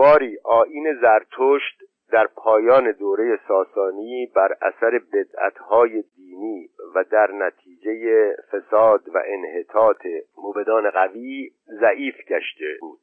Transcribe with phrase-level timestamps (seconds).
[0.00, 1.82] باری آین زرتشت
[2.12, 10.06] در پایان دوره ساسانی بر اثر بدعتهای دینی و در نتیجه فساد و انحطاط
[10.38, 11.50] موبدان قوی
[11.80, 12.98] ضعیف گشته بود.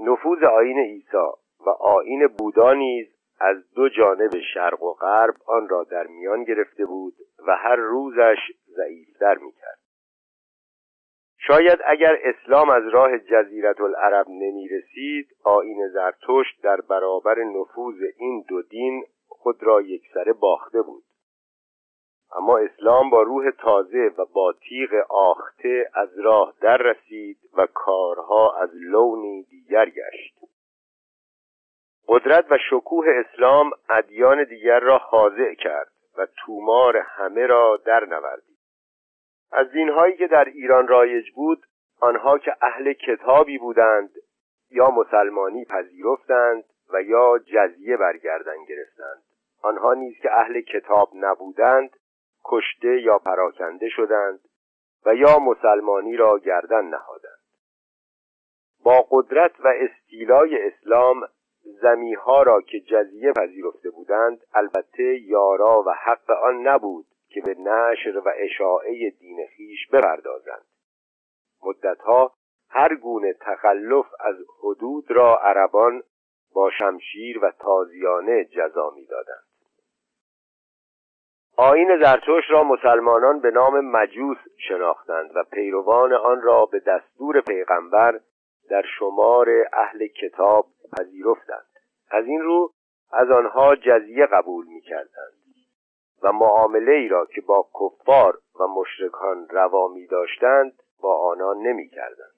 [0.00, 1.16] نفوذ آین عیسی
[1.66, 3.06] و آین بودا نیز
[3.40, 7.14] از دو جانب شرق و غرب آن را در میان گرفته بود
[7.48, 8.38] و هر روزش
[8.76, 9.81] ضعیفتر می‌کرد.
[11.46, 18.44] شاید اگر اسلام از راه جزیرت العرب نمی رسید آین زرتشت در برابر نفوذ این
[18.48, 21.02] دو دین خود را یکسره باخته بود.
[22.36, 28.56] اما اسلام با روح تازه و با تیغ آخته از راه در رسید و کارها
[28.60, 30.38] از لونی دیگر گشت.
[32.08, 38.51] قدرت و شکوه اسلام ادیان دیگر را خاضع کرد و تومار همه را در نوردید
[39.52, 41.66] از دینهایی که در ایران رایج بود
[42.00, 44.10] آنها که اهل کتابی بودند
[44.70, 49.22] یا مسلمانی پذیرفتند و یا جزیه برگردن گرفتند.
[49.62, 51.90] آنها نیز که اهل کتاب نبودند
[52.44, 54.40] کشته یا پراکنده شدند
[55.06, 57.42] و یا مسلمانی را گردن نهادند.
[58.84, 61.20] با قدرت و استیلای اسلام
[61.64, 68.18] زمیها را که جزیه پذیرفته بودند البته یارا و حق آن نبود که به نشر
[68.18, 70.66] و اشاعه دین خیش بپردازند.
[71.64, 72.32] مدتها
[72.70, 76.02] هر گونه تخلف از حدود را عربان
[76.54, 79.44] با شمشیر و تازیانه جزا می‌دادند.
[81.56, 84.38] آین زرتوش را مسلمانان به نام مجوس
[84.68, 88.20] شناختند و پیروان آن را به دستور پیغمبر
[88.70, 91.66] در شمار اهل کتاب پذیرفتند.
[92.10, 92.72] از این رو
[93.12, 95.41] از آنها جزیه قبول می کردند
[96.22, 101.88] و معامله ای را که با کفار و مشرکان روا می داشتند با آنان نمی
[101.88, 102.32] کردند.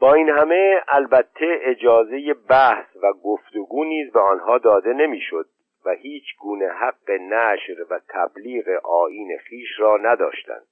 [0.00, 5.48] با این همه البته اجازه بحث و گفتگو نیز به آنها داده نمی‌شد
[5.84, 10.66] و هیچ گونه حق نشر و تبلیغ آین خیش را نداشتند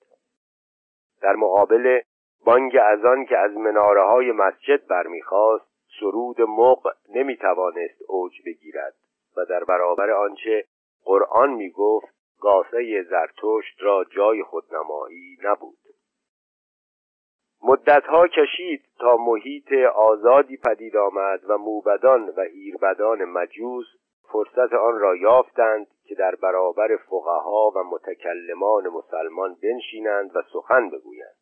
[1.22, 2.00] در مقابل
[2.44, 5.66] بانگ از آن که از مناره های مسجد برمیخواست
[6.00, 8.94] سرود مق نمی‌توانست اوج بگیرد
[9.36, 10.64] و در برابر آنچه
[11.06, 15.78] قرآن می‌گفت گاسه زرتشت را جای خودنمایی نبود.
[17.62, 23.86] مدتها کشید تا محیط آزادی پدید آمد و موبدان و ایربدان مجوس
[24.32, 31.36] فرصت آن را یافتند که در برابر فقها و متکلمان مسلمان بنشینند و سخن بگویند.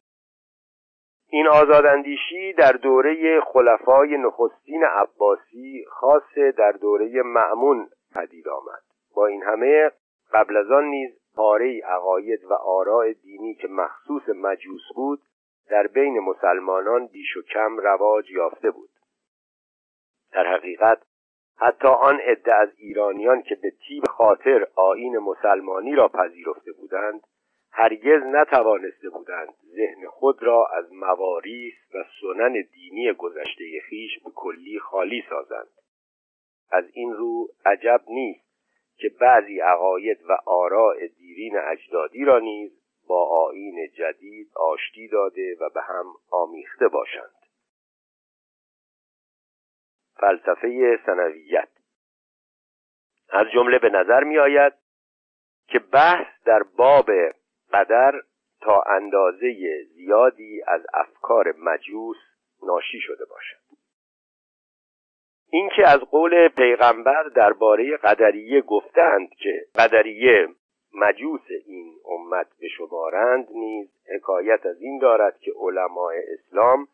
[1.29, 8.94] این آزاداندیشی در دوره خلفای نخستین عباسی خاص در دوره معمون پدید آمد.
[9.15, 9.91] با این همه
[10.33, 15.23] قبل از آن نیز پاره عقاید و آراء دینی که مخصوص مجوس بود
[15.69, 18.91] در بین مسلمانان بیش و کم رواج یافته بود.
[20.33, 21.03] در حقیقت
[21.57, 27.21] حتی آن عده از ایرانیان که به تیب خاطر آین مسلمانی را پذیرفته بودند
[27.73, 34.79] هرگز نتوانسته بودند ذهن خود را از مواریس و سنن دینی گذشته خیش به کلی
[34.79, 35.69] خالی سازند.
[36.71, 38.44] از این رو عجب نیست
[38.97, 42.73] که بعضی عقاید و آراء دیرین اجدادی را نیز
[43.07, 47.35] با آین جدید آشتی داده و به هم آمیخته باشند.
[50.17, 51.69] فلسفه سنویت
[53.29, 54.73] از جمله به نظر می آید
[55.69, 57.11] که بحث در باب
[57.73, 58.23] قدر
[58.61, 62.17] تا اندازه زیادی از افکار مجوس
[62.63, 63.64] ناشی شده باشد.
[65.55, 70.49] اینکه از قول پیغمبر درباره قدریه گفتند که قدریه
[70.95, 76.89] مجوس این امت به شمارند نیز حکایت از این دارد که علماء اسلام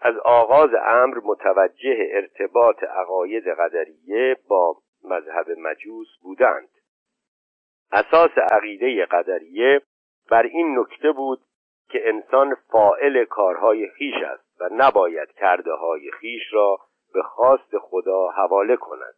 [0.00, 6.68] از آغاز امر متوجه ارتباط عقاید قدریه با مذهب مجوس بودند.
[7.92, 9.80] اساس عقیده قدریه
[10.30, 11.40] بر این نکته بود
[11.88, 16.78] که انسان فائل کارهای خیش است و نباید کرده های خیش را
[17.14, 19.14] به خواست خدا حواله کند.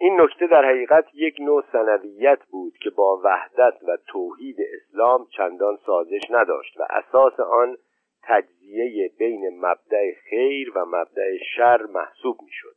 [0.00, 5.78] این نکته در حقیقت یک نوع سنویت بود که با وحدت و توحید اسلام چندان
[5.86, 7.76] سازش نداشت و اساس آن
[8.22, 12.76] تجزیه بین مبدع خیر و مبدع شر محسوب می‌شد.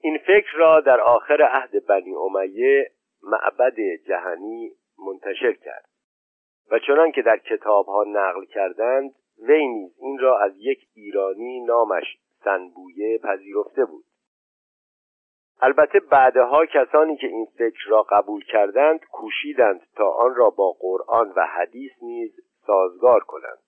[0.00, 2.90] این فکر را در آخر عهد بنی امیه
[3.22, 3.76] معبد
[4.08, 4.72] جهنی
[5.06, 5.88] منتشر کرد
[6.70, 11.60] و چنان که در کتاب ها نقل کردند وی نیز این را از یک ایرانی
[11.60, 14.04] نامش سنبویه پذیرفته بود.
[15.60, 21.32] البته بعدها کسانی که این فکر را قبول کردند کوشیدند تا آن را با قرآن
[21.36, 22.32] و حدیث نیز
[22.66, 23.58] سازگار کنند.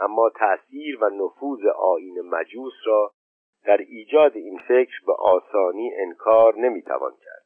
[0.00, 3.12] اما تأثیر و نفوذ آین مجوس را
[3.64, 7.44] در ایجاد این فکر به آسانی انکار نمی‌توان کرد.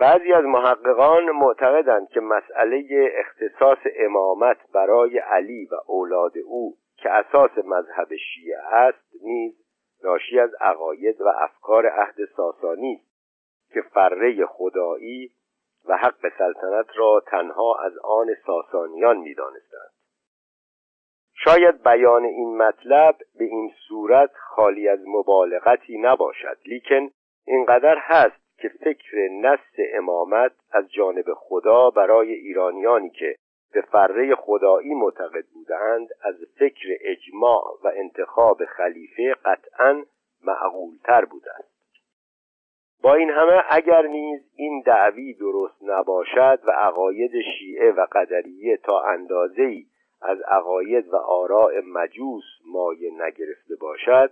[0.00, 7.50] بعضی از محققان معتقدند که مسئله اختصاص امامت برای علی و اولاد او که اساس
[7.64, 9.67] مذهب شیعه است نیز
[10.04, 13.00] ناشی از عقاید و افکار عهد ساسانی
[13.74, 15.30] که فره خدایی
[15.88, 19.90] و حق سلطنت را تنها از آن ساسانیان می‌دانستند.
[21.44, 27.10] شاید بیان این مطلب به این صورت خالی از مبالغتی نباشد لیکن
[27.46, 33.36] اینقدر هست که فکر نست امامت از جانب خدا برای ایرانیانی که
[33.72, 40.04] به فره خدایی معتقد بودند از فکر اجماع و انتخاب خلیفه قطعا
[40.44, 41.24] معقولتر
[41.58, 41.78] است
[43.02, 49.00] با این همه اگر نیز این دعوی درست نباشد و عقاید شیعه و قدریه تا
[49.00, 49.86] اندازه‌ای
[50.22, 54.30] از عقاید و آراء مجوس مایه نگرفته باشد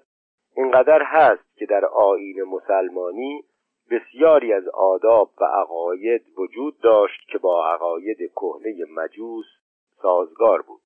[0.56, 3.44] اینقدر هست که در آیین مسلمانی
[3.90, 9.46] بسیاری از آداب و عقاید وجود داشت که با عقاید کهنه مجوس
[10.02, 10.80] سازگار بود.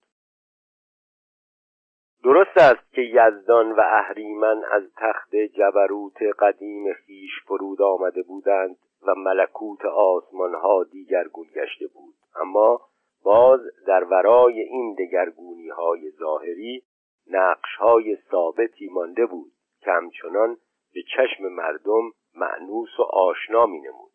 [2.24, 8.76] درست است که یزدان و اهریمن از تخت جبروت قدیم خیش فرود آمده بودند
[9.06, 12.14] و ملکوت آسمانها دیگرگون گشته بود.
[12.34, 12.80] اما
[13.24, 16.82] باز در ورای این دگرگونی های ظاهری
[17.30, 20.56] نقش های ثابتی مانده بود که همچنان
[20.94, 24.12] به چشم مردم معنوس و آشنا می نمود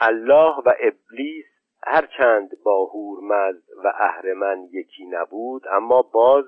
[0.00, 1.46] الله و ابلیس
[1.82, 6.44] هرچند با هورمز و اهرمن یکی نبود اما باز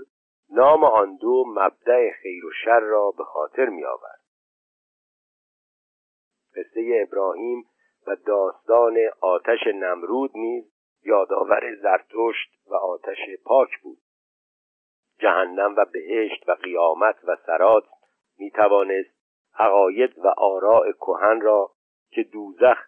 [0.51, 4.21] نام آن دو مبدع خیر و شر را به خاطر می آورد
[6.57, 7.65] قصه ابراهیم
[8.07, 10.65] و داستان آتش نمرود نیز
[11.03, 13.99] یادآور زرتشت و آتش پاک بود.
[15.19, 17.85] جهنم و بهشت و قیامت و سرات
[18.39, 19.18] می توانست
[19.59, 21.71] عقاید و آراء کهن را
[22.11, 22.79] که دوزخ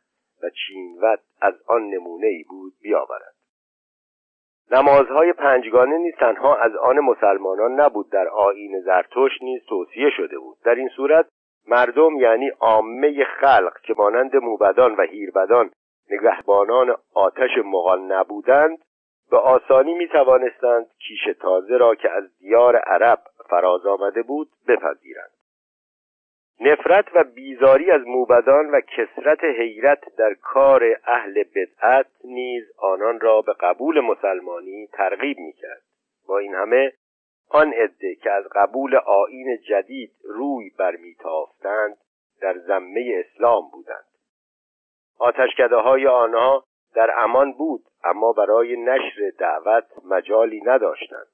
[0.43, 3.34] و چینوت از آن نمونه ای بود بیاورد.
[4.70, 10.56] نمازهای پنجگانه نیز تنها از آن مسلمانان نبود در آیین زرتشت نیز توصیه شده بود.
[10.64, 11.26] در این صورت
[11.69, 15.70] مردم یعنی عامه خلق که مانند موبدان و هیربدان
[16.11, 18.78] نگهبانان آتش مغان نبودند
[19.31, 23.19] به آسانی می توانستند کیش تازه را که از دیار عرب
[23.50, 25.39] فراز آمده بود بپذیرند.
[26.60, 33.42] نفرت و بیزاری از موبدان و کسرت حیرت در کار اهل بدعت نیز آنان را
[33.42, 35.82] به قبول مسلمانی ترغیب می‌کرد.
[36.28, 36.92] با این همه
[37.50, 41.96] آن عده که از قبول آین جدید روی برمیتافتند
[42.40, 44.04] در زمه اسلام بودند.
[45.18, 46.64] آتشکده های آنها
[46.94, 51.26] در امان بود اما برای نشر دعوت مجالی نداشتند.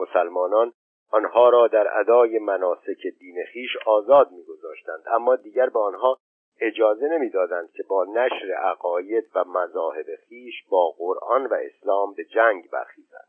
[0.00, 0.72] مسلمانان
[1.14, 5.02] آنها را در ادای مناسک دین خیش آزاد میگذاشتند.
[5.06, 6.18] اما دیگر به آنها
[6.60, 12.70] اجازه نمی‌دادند که با نشر عقاید و مذاهب خیش با قرآن و اسلام به جنگ
[12.70, 13.28] برخیزند.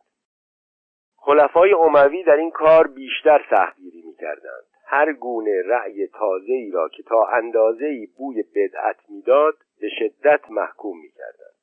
[1.17, 4.65] خلفای عموی در این کار بیشتر سختگیری می‌کردند.
[4.85, 10.41] هر گونه رأی تازه ای را که تا اندازه ای بوی بدعت می‌داد به شدت
[10.49, 11.55] محکوم می‌کردند.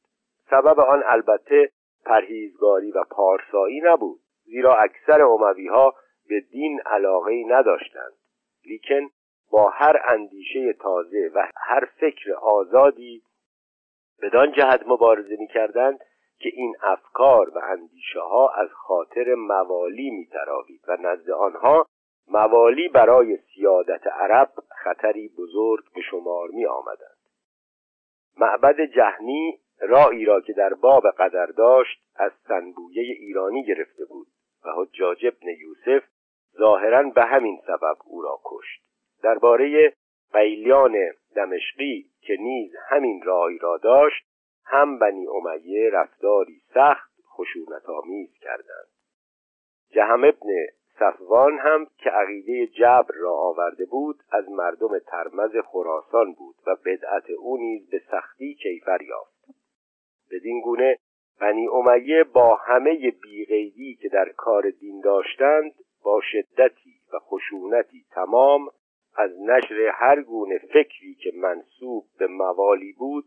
[0.50, 1.70] سبب آن البته
[2.04, 5.94] پرهیزگاری و پارسایی نبود زیرا اکثر عموی ها
[6.28, 8.12] به دین علاقه نداشتند.
[8.64, 9.10] لیکن
[9.50, 13.22] با هر اندیشه تازه و هر فکر آزادی
[14.22, 15.98] بدان جهت مبارزه می کردند
[16.38, 20.28] که این افکار و اندیشه ها از خاطر موالی می
[20.88, 21.86] و نزد آنها
[22.28, 24.52] موالی برای سیادت عرب
[24.84, 27.18] خطری بزرگ به شمار می آمدند
[28.38, 34.26] معبد جهنی رایی را که در باب قدر داشت از سنبویه ایرانی گرفته بود.
[34.64, 36.04] و حجاج ابن یوسف
[36.58, 38.82] ظاهرا به همین سبب او را کشت.
[39.22, 39.94] درباره
[40.32, 40.96] قیلیان
[41.36, 44.26] دمشقی که نیز همین رای را داشت
[44.64, 48.88] هم بنی امیه رفتاری سخت خشونت آمیز کردند.
[49.90, 50.66] جهم ابن
[50.98, 57.30] صفوان هم که عقیده جبر را آورده بود از مردم ترمز خراسان بود و بدعت
[57.30, 59.44] او نیز به سختی کیفر یافت.
[60.30, 60.98] بدین گونه
[61.40, 65.72] بنی امیه با همه بیغیدی که در کار دین داشتند
[66.04, 68.68] با شدتی و خشونتی تمام
[69.16, 73.24] از نشر هر گونه فکری که منصوب به موالی بود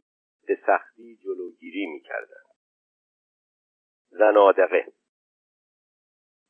[0.48, 2.46] به سختی جلوگیری می‌کردند.
[4.10, 4.86] زنادقه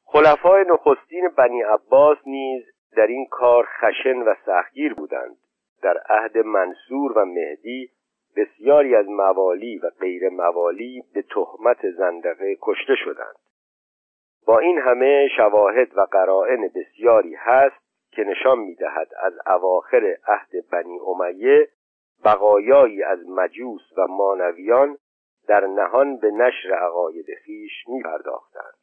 [0.04, 2.64] خلفای نخستین بنی عباس نیز
[2.98, 5.38] در این کار خشن و سختگیر بودند.
[5.82, 7.92] در عهد منصور و مهدی
[8.36, 13.36] بسیاری از موالی و غیر موالی به تهمت زندقه کشته شدند
[14.46, 21.00] با این همه شواهد و قرائن بسیاری هست که نشان می‌دهد از اواخر عهد بنی
[21.00, 21.70] امیه
[22.26, 24.98] بقایایی از مجوس و مانویان
[25.48, 28.74] در نهان به نشر عقاید خیش می پرداختند.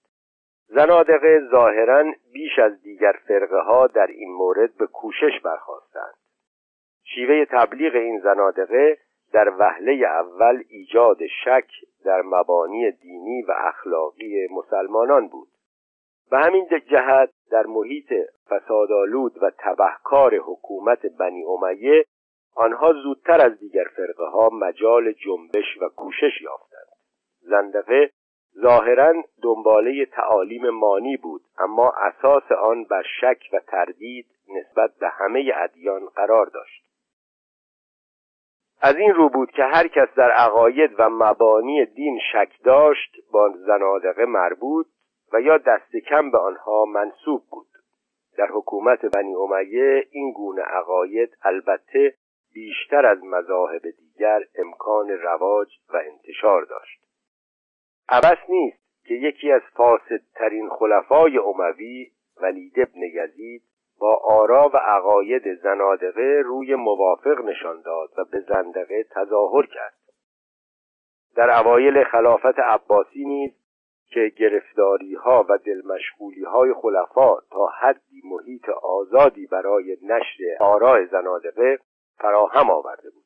[0.68, 6.14] زنادقه ظاهرا بیش از دیگر فرقه ها در این مورد به کوشش برخواستند.
[7.04, 8.98] شیوه تبلیغ این زنادقه
[9.32, 11.70] در وهله اول ایجاد شک
[12.04, 15.48] در مبانی دینی و اخلاقی مسلمانان بود
[16.32, 18.12] و همین جهت در محیط
[18.50, 22.04] فسادآلود و تبهکار حکومت بنی امیه
[22.56, 26.88] آنها زودتر از دیگر فرقه ها مجال جنبش و کوشش یافتند.
[27.40, 28.10] زندقه
[28.62, 29.12] ظاهرا
[29.42, 36.06] دنباله تعالیم مانی بود اما اساس آن بر شک و تردید نسبت به همه ادیان
[36.06, 36.91] قرار داشت.
[38.84, 43.48] از این رو بود که هر کس در عقاید و مبانی دین شک داشت با
[43.48, 44.86] زنادقه مربوط
[45.32, 47.66] و یا دست کم به آنها منصوب بود.
[48.38, 52.14] در حکومت بنی امیه این گونه عقاید البته
[52.54, 57.00] بیشتر از مذاهب دیگر امکان رواج و انتشار داشت.
[58.08, 62.10] عبس نیست که یکی از فاسدترین خلفای اموی
[62.42, 63.62] ولید ابن یزید
[64.02, 69.94] با آرا و عقاید زنادقه روی موافق نشان داد و به زندقه تظاهر کرد.
[71.36, 73.52] در اوایل خلافت عباسی نیز
[74.08, 81.78] که گرفتاری ها و دلمشغولی های خلفا تا حدی محیط آزادی برای نشر آراء زنادقه
[82.18, 83.21] فراهم آورده بود.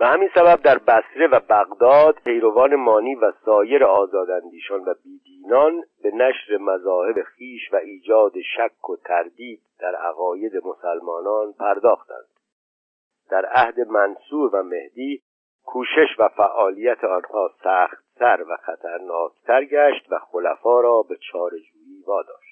[0.00, 6.10] و همین سبب در بصره و بغداد پیروان مانی و سایر آزاداندیشان و بیدینان به
[6.10, 12.26] نشر مذاهب خیش و ایجاد شک و تردید در عقاید مسلمانان پرداختند.
[13.30, 15.22] در عهد منصور و مهدی
[15.64, 22.43] کوشش و فعالیت آنها سخت سر و خطرناکتر گشت و خلفا را به چارجویی واداشت.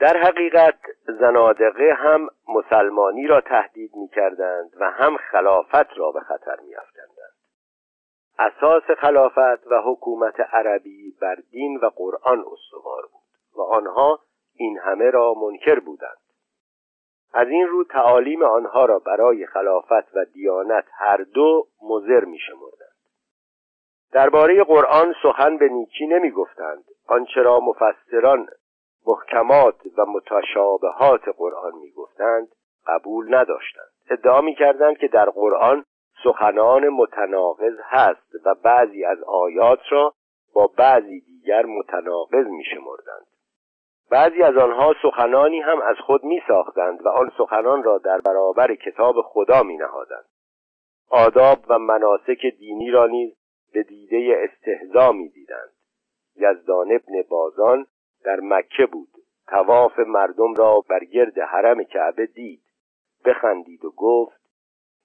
[0.00, 0.78] در حقیقت
[1.20, 7.36] زنادقه هم مسلمانی را تهدید می کردند و هم خلافت را به خطر می افتندند.
[8.38, 14.20] اساس خلافت و حکومت عربی بر دین و قرآن استوار بود و آنها
[14.54, 16.18] این همه را منکر بودند
[17.34, 22.96] از این رو تعالیم آنها را برای خلافت و دیانت هر دو مزر می شمردند.
[24.12, 28.48] درباره قرآن سخن به نیکی نمی گفتند آنچه را مفسران
[29.06, 32.48] محکمات و متشابهات قرآن می‌گفتند
[32.86, 35.84] قبول نداشتند ادعا می‌کردند که در قرآن
[36.24, 40.14] سخنان متناقض هست و بعضی از آیات را
[40.54, 43.26] با بعضی دیگر متناقض میشمردند
[44.10, 48.74] بعضی از آنها سخنانی هم از خود می ساختند و آن سخنان را در برابر
[48.74, 50.24] کتاب خدا می نهادند.
[51.10, 53.36] آداب و مناسک دینی را نیز
[53.72, 55.72] به دیده استهزا می دیدند.
[56.36, 57.86] یزدان ابن بازان
[58.26, 59.08] در مکه بود.
[59.48, 62.62] تواف مردم را بر گرد حرم کعبه دید.
[63.24, 64.40] بخندید و گفت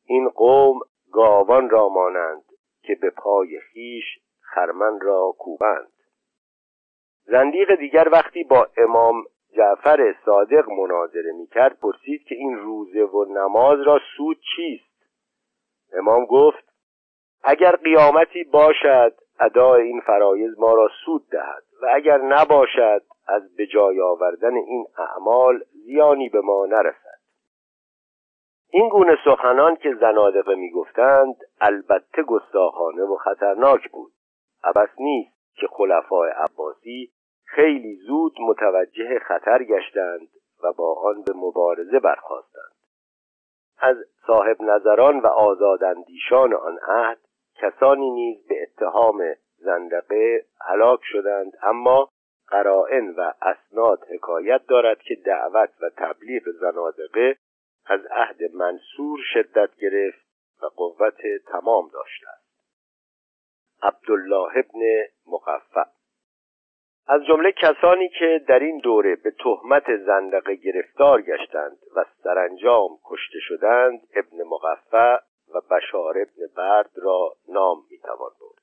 [0.06, 0.80] این قوم
[1.12, 2.44] گاوان را مانند
[2.84, 4.06] که به پای خیش
[4.42, 5.92] خرمن را کوبند.
[7.24, 9.24] زندیق دیگر وقتی با امام
[9.58, 15.06] جعفر صادق مناظره می‌کرد پرسید که این روزه و نماز را سود چیست؟
[15.94, 16.74] امام گفت
[17.44, 21.71] اگر قیامتی باشد ادای این فرایز ما را سود دهد.
[21.82, 27.22] و اگر نباشد از به جای آوردن این اعمال زیانی به ما نرسد.
[28.70, 34.12] این گونه سخنان که زنادقه می‌گفتند البته گستاخانه و خطرناک بود.
[34.64, 37.12] عبس نیست که خلفای عباسی
[37.46, 40.28] خیلی زود متوجه خطر گشتند
[40.64, 42.72] و با آن به مبارزه برخواستند
[43.80, 43.98] از
[44.28, 47.18] صاحب نظران و آزاداندیشان آن عهد
[47.56, 49.24] کسانی نیز به اتهام
[49.64, 52.10] زندقه هلاک شدند اما
[52.48, 57.36] قرائن و اسناد حکایت دارد که دعوت و تبلیغ زنادقه
[57.86, 60.26] از عهد منصور شدت گرفت
[60.62, 62.42] و قوت تمام داشته است
[63.84, 65.84] عبدالله ابن مقفع
[67.08, 73.40] از جمله کسانی که در این دوره به تهمت زندقه گرفتار گشتند و سرانجام کشته
[73.42, 75.18] شدند ابن مقفع
[75.54, 78.62] و بشار ابن برد را نام می‌توان برد.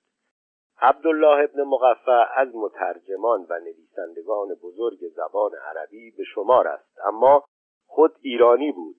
[0.81, 6.99] عبدالله ابن مقفع از مترجمان و نویسندگان بزرگ زبان عربی به شمار است.
[7.05, 7.45] اما
[7.87, 8.97] خود ایرانی بود.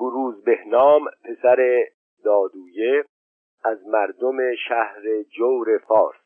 [0.00, 1.84] بروز بهنام پسر
[2.24, 3.04] دادویه
[3.64, 6.16] از مردم شهر جور فارس.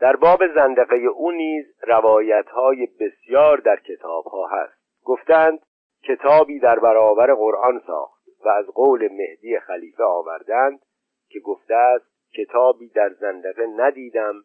[0.00, 4.78] در باب زندقه او نیز روایت های بسیار در کتاب ها هست.
[5.04, 5.58] گفتند
[6.04, 10.80] کتابی در برابر قرآن ساخت و از قول مهدی خلیفه آوردند
[11.28, 14.44] که گفته است کتابی در زندقه ندیدم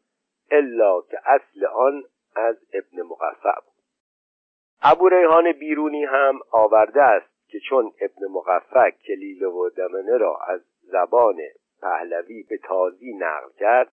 [0.51, 2.03] الا که اصل آن
[2.35, 3.73] از ابن مقفع بود.
[4.81, 10.61] ابو ریحان بیرونی هم آورده است که چون ابن مقفق کلیله و دمنه را از
[10.81, 11.37] زبان
[11.81, 13.91] پهلوی به تازی نقل کرد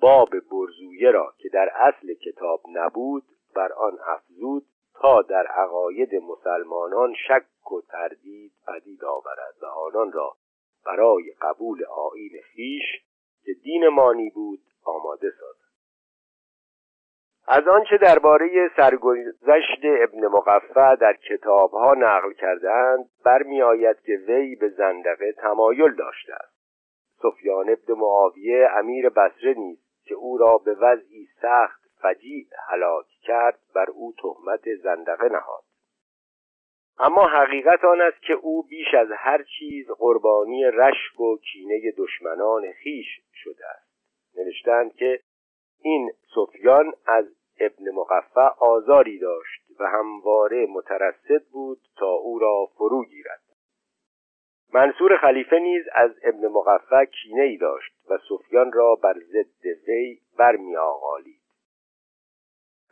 [0.00, 7.14] باب برزویه را که در اصل کتاب نبود بر آن افزود تا در عقاید مسلمانان
[7.28, 10.36] شک و تردید پدید آورد و آنان را
[10.86, 12.84] برای قبول آین خیش
[13.44, 15.62] که دین مانی بود آماده سازد
[17.46, 25.32] از آنچه درباره سرگذشت ابن مقفع در کتابها نقل کردهاند برمیآید که وی به زندقه
[25.32, 26.52] تمایل داشته است.
[27.22, 33.58] سفیان ابن معاویه امیر بسره نیز که او را به وضعی سخت فجیع هلاک کرد
[33.74, 35.62] بر او تهمت زندقه نهاد.
[37.02, 42.72] اما حقیقت آن است که او بیش از هر چیز قربانی رشک و کینه دشمنان
[42.72, 43.92] خیش شده است.
[44.36, 45.20] نوشتند که
[45.82, 47.24] این سفیان از
[47.60, 53.42] ابن مقفع آزاری داشت و همواره مترصد بود تا او را فرو گیرد.
[54.74, 60.18] منصور خلیفه نیز از ابن مقفع کینه ای داشت و سفیان را بر ضد وی
[60.38, 61.41] برمی آغالید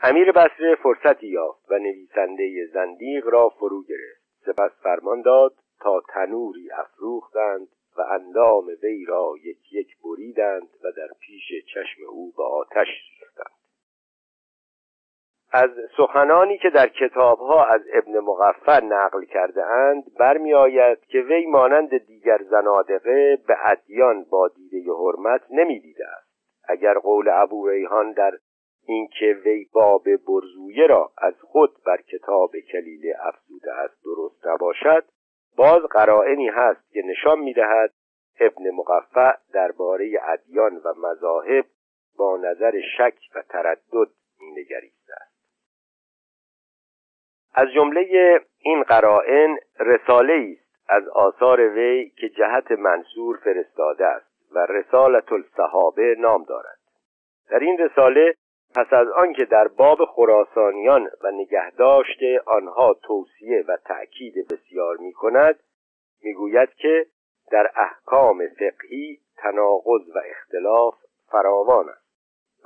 [0.02, 4.20] امیر بسره فرصتی یافت و نویسنده زندیق را فرو گرفت.
[4.46, 11.08] سپس فرمان داد تا تنوری افروختند و اندام وی را یک یک بریدند و در
[11.20, 12.88] پیش چشم او به آتش
[13.20, 13.56] ریختند.
[15.52, 21.46] از سخنانی که در کتابها از ابن مغفر نقل کرده اند برمی آید که وی
[21.46, 26.30] مانند دیگر زنادقه به ادیان با دیده حرمت نمی دیده است.
[26.68, 28.32] اگر قول ابو ریحان در
[28.90, 35.04] اینکه وی باب برزویه را از خود بر کتاب کلیله افزوده است درست نباشد
[35.56, 37.92] باز قرائنی هست که نشان می‌دهد
[38.40, 41.64] ابن مقفع درباره ادیان و مذاهب
[42.18, 45.34] با نظر شک و تردد مینگریسته است.
[47.54, 54.58] از جمله این قرائن رساله است از آثار وی که جهت منصور فرستاده است و
[54.58, 56.78] رسالت الصحابه نام دارد.
[57.50, 58.34] در این رساله
[58.74, 65.60] پس از آنکه در باب خراسانیان و نگهداشت آنها توصیه و تأکید بسیار می کند
[66.22, 67.06] می‌گوید که
[67.52, 70.94] در احکام فقهی تناقض و اختلاف
[71.32, 72.10] فراوان است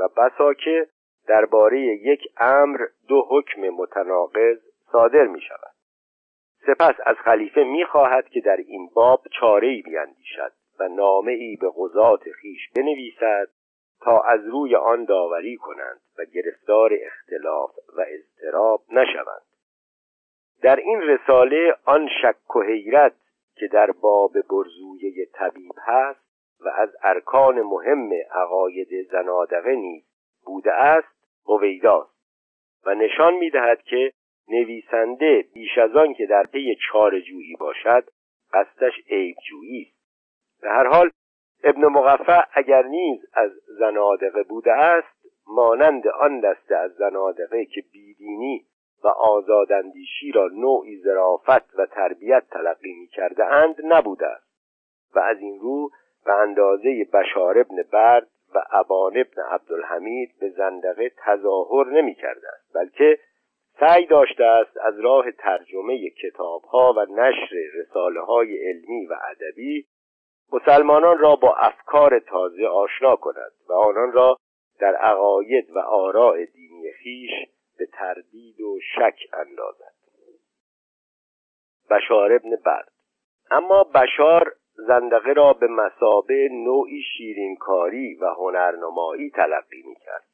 [0.00, 0.88] و بسا که
[1.26, 4.58] درباره یک امر دو حکم متناقض
[4.92, 5.74] صادر می شود
[6.66, 11.56] سپس از خلیفه می خواهد که در این باب چاره ای بیندیشد و نامه ای
[11.56, 13.48] به قضات خیش بنویسد
[14.04, 19.42] تا از روی آن داوری کنند و گرفتار اختلاف و اضطراب نشوند.
[20.62, 23.14] در این رساله آن شک و حیرت
[23.56, 26.20] که در باب برزویه طبیب هست
[26.60, 30.04] و از ارکان مهم عقاید زنادقه نیز
[30.44, 31.14] بوده است
[31.46, 32.14] هویداست
[32.86, 34.12] و نشان می‌دهد که
[34.48, 38.08] نویسنده بیش از آن که در پی چارجویی باشد
[38.52, 40.04] قصدش عیبجویی است.
[40.62, 41.10] به هر حال
[41.64, 45.14] ابن مقفع اگر نیز از زنادقه بوده است
[45.46, 48.64] مانند آن دسته از زنادقه که بیدینی
[49.04, 54.46] و آزاداندیشی را نوعی ظرافت و تربیت تلقی می کرده اند نبوده است.
[55.14, 55.90] و از این رو
[56.24, 62.74] به اندازه بشار ابن برد و ابان ابن عبدالحمید به زندقه تظاهر نمی کرده است
[62.74, 63.18] بلکه
[63.80, 69.86] سعی داشته است از راه ترجمه کتابها و نشر رساله های علمی و ادبی
[70.52, 74.36] مسلمانان را با افکار تازه آشنا کند و آنان را
[74.80, 77.30] در عقاید و آراء دینی خیش
[77.78, 79.94] به تردید و شک اندازد.
[81.90, 82.92] بشار ابن برد.
[83.50, 90.24] اما بشار زندقه را به مسابه نوعی شیرینکاری و هنرنمایی تلقی می‌کرد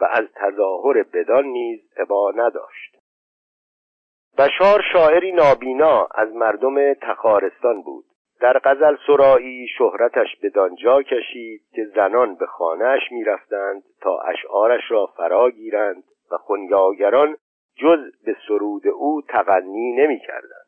[0.00, 2.96] و از تظاهر بدان نیز ابا نداشت.
[4.38, 8.04] بشار شاعری نابینا از مردم تخارستان بود.
[8.44, 15.06] در غزل سرایی شهرتش به دانجا کشید که زنان به خانهاش می‌رفتند تا اشعارش را
[15.06, 17.36] فرا گیرند و خونیاگران
[17.76, 20.66] جز به سرود او تغنی نمی کردند.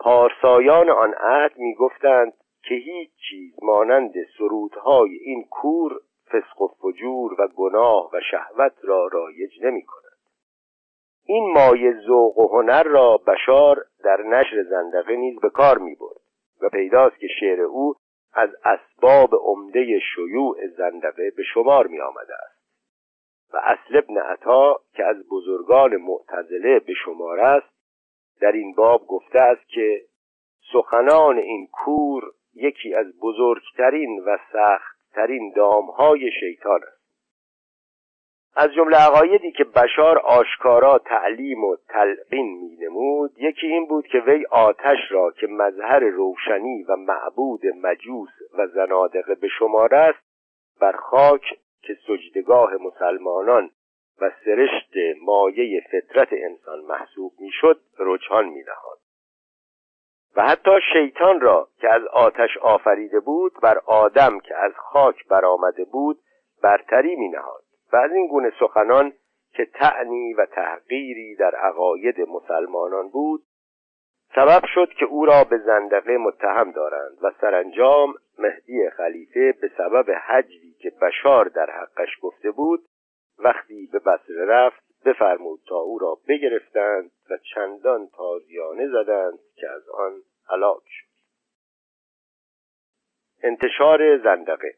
[0.00, 5.92] پارسایان آن عهد می گفتند که هیچ چیز مانند سرودهای این کور
[6.26, 10.18] فسق و فجور و گناه و شهوت را رایج نمی کند.
[11.26, 16.21] این مایه ذوق و هنر را بشار در نشر زندقه نیز به کار می برد
[16.62, 17.94] و پیداست که شعر او
[18.34, 22.62] از اسباب عمده شیوع زندقه به شمار می آمده است.
[23.52, 27.72] و اصل ابن عطا که از بزرگان معتزله به شمار است
[28.40, 30.00] در این باب گفته است که
[30.72, 32.22] سخنان این کور
[32.54, 37.01] یکی از بزرگترین و سختترین دامهای شیطان است.
[38.54, 44.18] از جمله عقایدی که بشار آشکارا تعلیم و تلقین می نمود یکی این بود که
[44.18, 50.18] وی آتش را که مظهر روشنی و معبود مجوس و زنادقه به شمار است
[50.80, 51.42] بر خاک
[51.82, 53.70] که سجدگاه مسلمانان
[54.20, 58.98] و سرشت مایه فطرت انسان محسوب می‌شد رجحان نهاد
[60.36, 65.84] و حتی شیطان را که از آتش آفریده بود بر آدم که از خاک برآمده
[65.84, 66.18] بود
[66.62, 69.12] برتری می نهاد و از این گونه سخنان
[69.52, 73.42] که تعنی و تحقیری در عقاید مسلمانان بود
[74.34, 80.10] سبب شد که او را به زندقه متهم دارند و سرانجام مهدی خلیفه به سبب
[80.10, 82.84] حجوی که بشار در حقش گفته بود
[83.38, 89.88] وقتی به بصره رفت بفرمود تا او را بگرفتند و چندان تازیانه زدند که از
[89.88, 90.12] آن
[90.48, 91.06] هلاک شد.
[93.42, 94.74] انتشار زندقه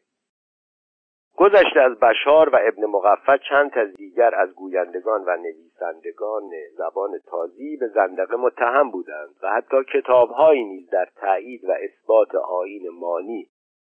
[1.37, 7.77] گذشته از بشار و ابن مقفع چند از دیگر از گویندگان و نویسندگان زبان تازی
[7.77, 13.47] به زندقه متهم بودند و حتی کتابهایی نیز در تایید و اثبات آین مانی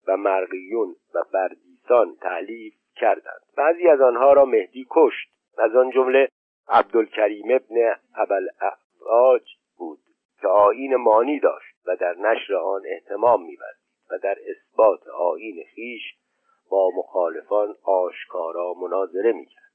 [0.07, 3.41] و مرقیون و بردیسان تعلیف کردند.
[3.57, 6.27] بعضی از آنها را مهدی کشت از آن جمله
[6.69, 9.99] عبدالکریم ابن ابوالعراج بود
[10.41, 16.01] که آین مانی داشت و در نشر آن احتمام می‌ورزید و در اثبات آین خیش
[16.69, 19.69] با مخالفان آشکارا مناظره می‌کرد.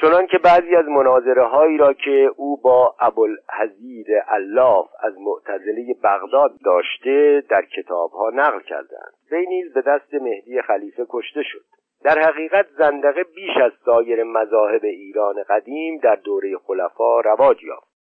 [0.00, 6.52] چنان که بعضی از مناظره هایی را که او با ابوالحزیر الاف از معتزله بغداد
[6.64, 9.14] داشته در کتاب ها نقل کردند.
[9.30, 11.64] وی نیز به دست مهدی خلیفه کشته شد.
[12.04, 17.94] در حقیقت زندقه بیش از سایر مذاهب ایران قدیم در دوره خلفا رواج یافت.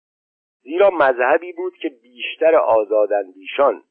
[0.63, 3.83] زیرا مذهبی بود که بیشتر آزاداندیشان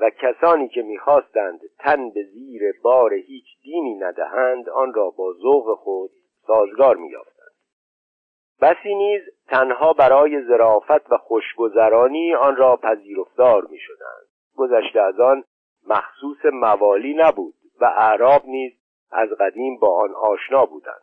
[0.00, 5.78] و کسانی که می‌خواستند تن به زیر بار هیچ دینی ندهند آن را با ذوق
[5.78, 6.10] خود
[6.46, 7.52] سازگار مییافتند.
[8.60, 14.26] بسی نیز تنها برای ظرافت و خوشگذرانی آن را پذیرفتار می‌شدند.
[14.56, 15.44] گذشته از آن
[15.88, 18.72] مخصوص موالی نبود و اعراب نیز
[19.10, 21.02] از قدیم با آن آشنا بودند.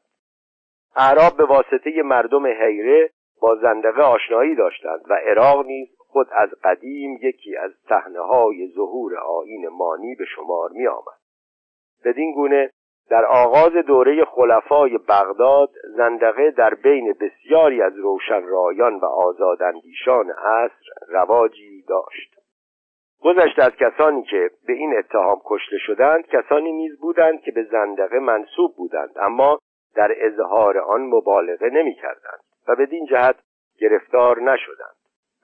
[0.95, 3.09] اعراب به واسطه مردم حیره
[3.41, 9.17] با زندقه آشنایی داشتند و عراق نیز خود از قدیم یکی از صحنه های ظهور
[9.17, 11.19] آین مانی به شمار می آمد.
[12.05, 12.71] بدین گونه
[13.09, 20.85] در آغاز دوره خلفای بغداد زندقه در بین بسیاری از روشن رایان و آزاداندیشان عصر
[21.07, 22.35] رواجی داشت
[23.21, 28.19] گذشته از کسانی که به این اتهام کشته شدند کسانی نیز بودند که به زندقه
[28.19, 29.59] منصوب بودند اما
[29.95, 33.35] در اظهار آن مبالغه نمی کردند و بدین جهت
[33.79, 34.98] گرفتار نشدند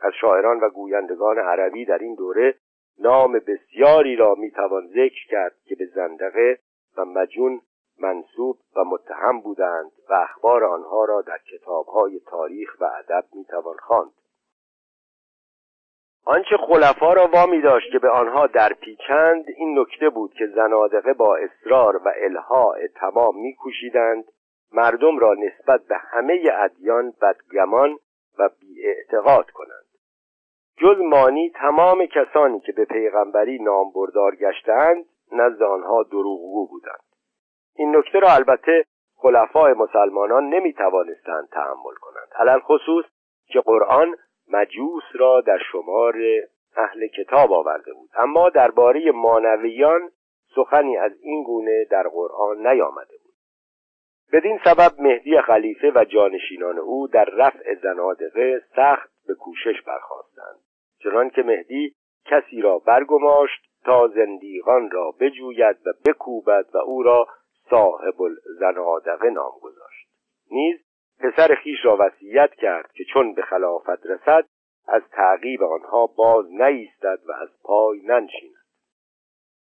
[0.06, 2.56] از شاعران و گویندگان عربی در این دوره
[3.00, 6.60] نام بسیاری را می‌توان ذکر کرد که به زندقه
[6.98, 7.62] و مجون
[8.00, 14.12] منصوب و متهم بودند و اخبار آنها را در کتابهای تاریخ و ادب می‌توان خواند.
[16.26, 21.14] آنچه خلفا را وامی داشت که به آنها در پیچند این نکته بود که زنادقه
[21.14, 24.26] با اصرار و الها تمام میکوشیدند.
[24.74, 28.00] مردم را نسبت به همه ادیان بدگمان
[28.40, 29.85] و بیاعتقاد کنند.
[30.78, 37.04] جز مانی تمام کسانی که به پیغمبری نامبردار گشتند نزد آنها دروغگو بودند.
[37.76, 38.86] این نکته را البته
[39.18, 42.28] خلفای مسلمانان نمی توانستند تحمل کنند.
[42.36, 43.06] علل خصوص
[43.48, 44.16] که قرآن
[44.52, 46.16] مجوس را در شمار
[46.78, 48.10] اهل کتاب آورده بود.
[48.16, 50.12] اما درباره مانویان
[50.56, 53.36] سخنی از این گونه در قرآن نیامده بود.
[54.34, 60.60] بدین سبب مهدی خلیفه و جانشینان او در رفع زنادقه سخت به کوشش برخواستند
[61.04, 67.28] چنان که مهدی کسی را برگماشت تا زندیقان را بجوید و بکوبد و او را
[67.70, 70.08] صاحب الزنادقه نام گذاشت.
[70.52, 70.80] نیز
[71.20, 74.46] پسر خیش را وصیت کرد که چون به خلافت رسد
[74.88, 78.66] از تعقیب آنها باز نیستد و از پای ننشیند.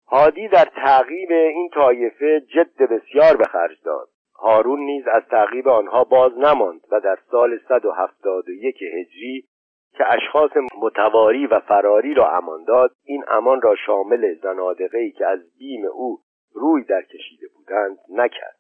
[0.09, 4.09] هادی در تعقیب این طایفه جد بسیار به خرج داد.
[4.39, 9.45] هارون نیز از تعقیب آنها باز نماند و در سال 171 هجری
[9.93, 10.51] که اشخاص
[10.83, 16.19] متواری و فراری را امان داد این امان را شامل زنادقه که از بیم او
[16.55, 18.57] روی در کشیده بودند نکرد.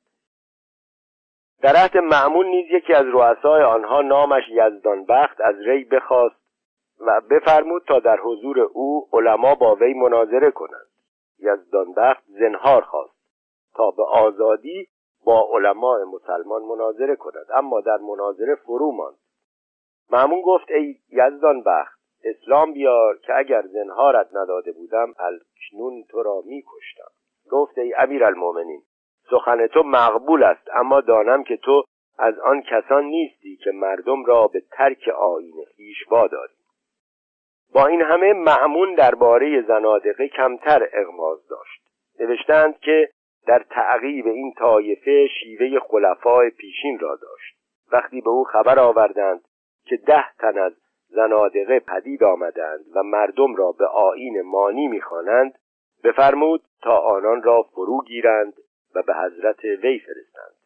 [1.62, 6.46] در عهد معمون نیز یکی از رؤسای آنها نامش یزدان بخت از ری بخواست
[7.00, 10.86] و بفرمود تا در حضور او علما با وی مناظره کنند.
[11.38, 13.16] یزدان بخت زنهار خواست
[13.74, 14.88] تا به آزادی
[15.26, 17.46] با علماء مسلمان مناظره کند.
[17.54, 19.16] اما در مناظره فرو ماند.
[20.10, 26.42] معمون گفت ای یزدان بخت اسلام بیار که اگر زنهارت نداده بودم الکنون تو را
[26.44, 27.10] میکشتم.
[27.50, 28.82] گفت ای امیر المومنین
[29.30, 31.84] سخن تو مقبول است اما دانم که تو
[32.18, 36.54] از آن کسان نیستی که مردم را به ترک آین خیش واداری.
[37.74, 41.82] با این همه معمون درباره زنادقه کمتر اغماز داشت.
[42.20, 43.08] نوشتند که
[43.46, 47.56] در تعقیب این طایفه شیوه خلفای پیشین را داشت.
[47.92, 49.40] وقتی به او خبر آوردند
[49.84, 50.72] که ده تن از
[51.08, 55.58] زنادقه پدید آمدند و مردم را به آین مانی می‌خوانند
[56.04, 58.54] بفرمود تا آنان را فرو گیرند
[58.94, 60.56] و به حضرت وی فرستند.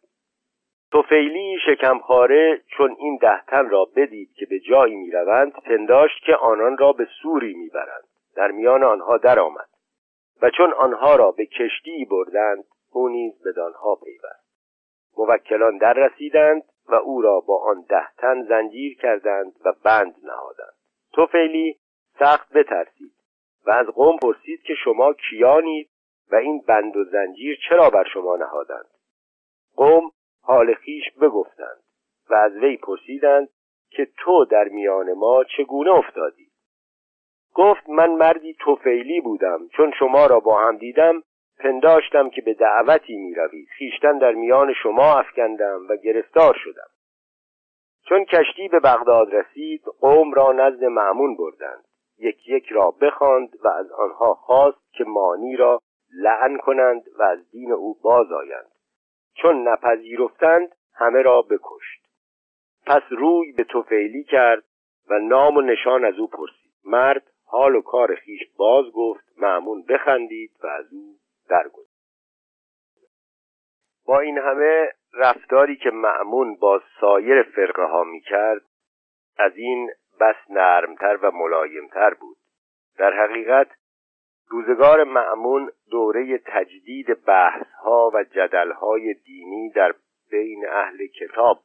[0.92, 6.78] توفیلی شکمخاره چون این ده تن را بدید که به جایی می‌روند پنداشت که آنان
[6.78, 8.04] را به سوری می‌برند.
[8.36, 9.69] در میان آنها درآمد.
[10.42, 14.50] و چون آنها را به کشتی بردند او نیز بدانها پیوست.
[15.16, 20.74] موکلان در رسیدند و او را با آن ده تن زنجیر کردند و بند نهادند.
[21.12, 21.76] توفیلی
[22.18, 23.12] سخت بترسید
[23.66, 25.90] و از قوم پرسید که شما کیانید
[26.32, 28.90] و این بند و زنجیر چرا بر شما نهادند.
[29.76, 30.10] قوم
[30.42, 31.82] حال خیش بگفتند
[32.30, 33.48] و از وی پرسیدند
[33.90, 36.49] که تو در میان ما چگونه افتادی؟
[37.54, 39.68] گفت من مردی توفیلی بودم.
[39.68, 41.22] چون شما را با هم دیدم
[41.58, 46.90] پنداشتم که به دعوتی می روید خیشتن در میان شما افکندم و گرفتار شدم.
[48.08, 51.84] چون کشتی به بغداد رسید قوم را نزد معمون بردند.
[52.18, 55.80] یک یک را بخواند و از آنها خواست که مانی را
[56.14, 58.70] لعن کنند و از دین او باز آیند
[59.34, 62.06] چون نپذیرفتند همه را بکشت.
[62.86, 64.64] پس روی به توفیلی کرد
[65.10, 66.70] و نام و نشان از او پرسید.
[66.84, 71.16] مرد حال و کار خیش باز گفت معمون بخندید و از او
[71.48, 71.90] درگذشت.
[74.06, 78.62] با این همه رفتاری که معمون با سایر فرقه ها می کرد
[79.38, 82.36] از این بس نرمتر و ملایمتر بود.
[82.98, 83.68] در حقیقت
[84.48, 89.94] روزگار معمون دوره تجدید بحث ها و جدل های دینی در
[90.30, 91.58] بین اهل کتاب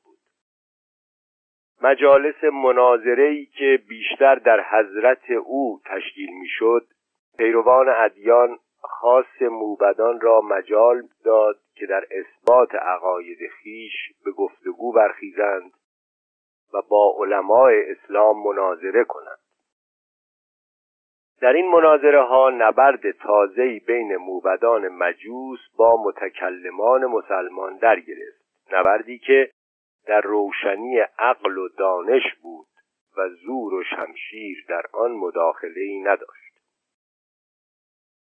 [1.81, 6.87] مجالس مناظره که بیشتر در حضرت او تشکیل می‌شد
[7.37, 13.93] پیروان ادیان خاص موبدان را مجال داد که در اثبات عقاید خیش
[14.25, 15.71] به گفتگو برخیزند
[16.73, 19.37] و با علمای اسلام مناظره کنند.
[21.41, 29.17] در این مناظره ها نبرد تازه‌ای بین موبدان مجوس با متکلمان مسلمان در گرفت نبردی
[29.17, 29.49] که
[30.07, 32.67] در روشنی عقل و دانش بود
[33.17, 36.45] و زور و شمشیر در آن مداخله ای نداشت.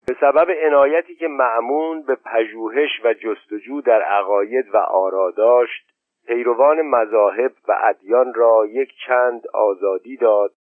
[0.08, 5.93] به سبب عنایتی که معمون به پژوهش و جستجو در عقاید و آرا داشت
[6.28, 10.54] پیروان مذاهب و ادیان را یک چند آزادی داد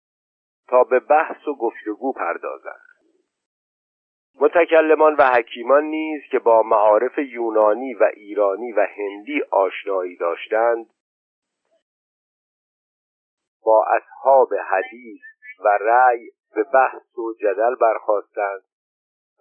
[0.68, 2.90] تا به بحث و گفتگو پردازند.
[4.40, 10.86] متکلمان و حکیمان نیز که با معارف یونانی و ایرانی و هندی آشنایی داشتند
[13.64, 15.20] با اصحاب حدیث
[15.64, 18.62] و رأی به بحث و جدل برخواستند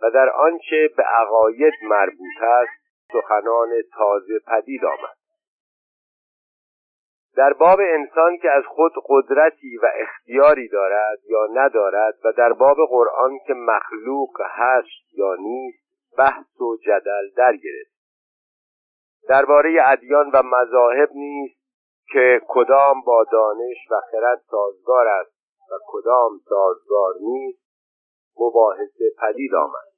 [0.02, 2.80] و در آنچه به عقاید مربوط است
[3.14, 5.20] سخنان تازه پدید آمد.
[7.36, 12.78] در باب انسان که از خود قدرتی و اختیاری دارد یا ندارد و در باب
[12.90, 15.84] قرآن که مخلوق هست یا نیست
[16.18, 18.00] بحث و جدل در گرفت.
[19.30, 21.59] درباره ادیان و مذاهب نیست
[22.12, 25.32] که کدام با دانش و خرد سازگار است
[25.72, 27.64] و کدام سازگار نیست
[28.40, 29.90] مباحثه پدید آمد.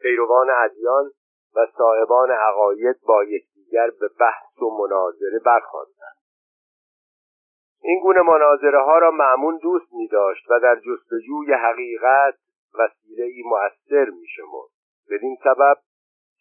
[0.00, 1.10] پیروان ادیان
[1.56, 6.16] و صاحبان عقاید با یکدیگر به بحث و مناظره برخواستند
[7.82, 12.34] این گونه مناظره ها را معمون دوست می داشت و در جستجوی حقیقت
[12.74, 14.70] وسیله ای مؤثر می شمرد
[15.10, 15.76] بدین سبب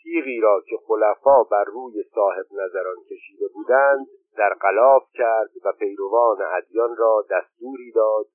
[0.04, 6.38] تیغی را که خلفا بر روی صاحب نظران کشیده بودند در قلاف کرد و پیروان
[6.42, 8.26] ادیان را دستوری داد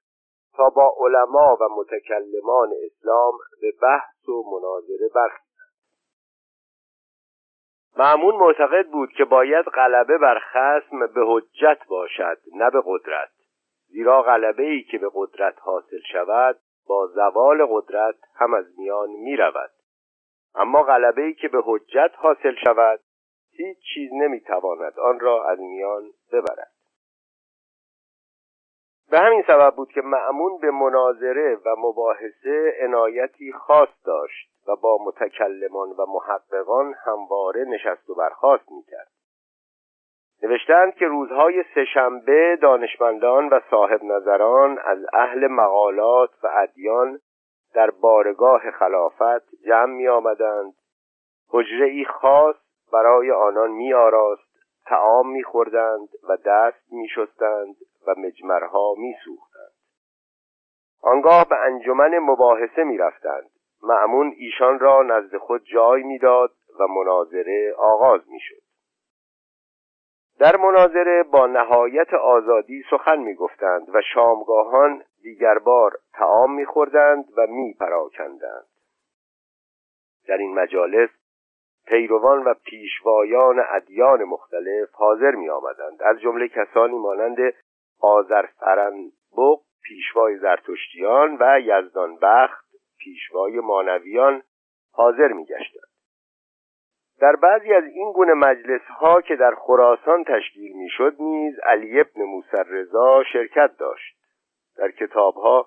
[0.56, 5.52] تا با علما و متکلمان اسلام به بحث و مناظره برخیزند.
[7.96, 13.30] معمون معتقد بود که باید غلبه بر خسم به حجت باشد نه به قدرت.
[13.88, 19.36] زیرا غلبه ای که به قدرت حاصل شود با زوال قدرت هم از میان می
[19.36, 19.70] رود
[20.54, 23.00] اما غلبه ای که به حجت حاصل شود
[23.56, 26.72] هیچ چیز نمی تواند آن را از میان ببرد.
[29.10, 34.98] به همین سبب بود که معمون به مناظره و مباحثه عنایتی خاص داشت و با
[35.04, 39.08] متکلمان و محققان همواره نشست و برخاست می‌کرد.
[40.42, 47.20] نوشتند که روزهای سهشنبه دانشمندان و صاحب نظران از اهل مقالات و ادیان
[47.74, 50.74] در بارگاه خلافت جمع می آمدند
[51.48, 52.56] حجره ای خاص
[52.92, 54.52] برای آنان می آراست
[54.86, 57.76] تعام می خوردند و دست می شستند
[58.06, 59.72] و مجمرها می سوختند.
[61.02, 63.50] آنگاه به انجمن مباحثه می رفتند.
[63.82, 68.62] معمون ایشان را نزد خود جای می‌داد و مناظره آغاز می شد.
[70.38, 77.24] در مناظره با نهایت آزادی سخن می گفتند و شامگاهان دیگر بار تعام می خوردند
[77.36, 78.66] و می پراکندند.
[80.28, 81.10] در این مجالس
[81.86, 87.54] پیروان و پیشوایان ادیان مختلف حاضر می آمدند از جمله کسانی مانند
[88.00, 92.64] آذرفرنبق پیشوای زرتشتیان و یزدان بخت
[92.98, 94.42] پیشوای مانویان
[94.92, 95.92] حاضر می گشتند.
[97.20, 102.00] در بعضی از این گونه مجلس ها که در خراسان تشکیل می شد نیز علی
[102.00, 104.16] ابن موسر رضا شرکت داشت.
[104.76, 105.66] در کتاب ها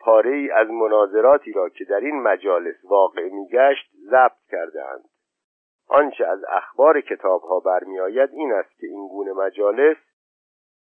[0.00, 5.11] پاره ای از مناظراتی را که در این مجالس واقع می گشت ضبط کردهاند.
[5.92, 9.96] آنچه از اخبار کتاب ها برمی آید این است که این گونه مجالس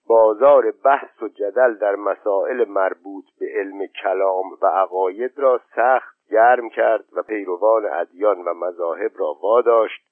[0.06, 6.68] بازار بحث و جدل در مسائل مربوط به علم کلام و عقاید را سخت گرم
[6.68, 10.02] کرد و پیروان ادیان و مذاهب را واداشت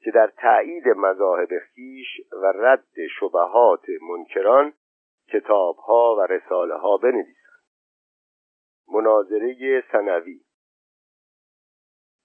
[0.00, 2.86] که در تایید مذاهب خیش و رد
[3.20, 4.72] شبهات منکران
[5.32, 7.62] کتابها و رساله ها بنویسند.
[8.92, 10.40] مناظره سنوی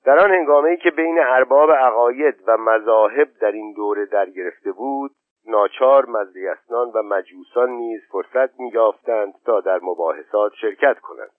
[0.05, 5.11] در آن هنگامه که بین ارباب عقاید و مذاهب در این دوره در گرفته بود
[5.47, 11.31] ناچار مزریسنان و مجوسان نیز فرصت می‌یافتند تا در مباحثات شرکت کنند.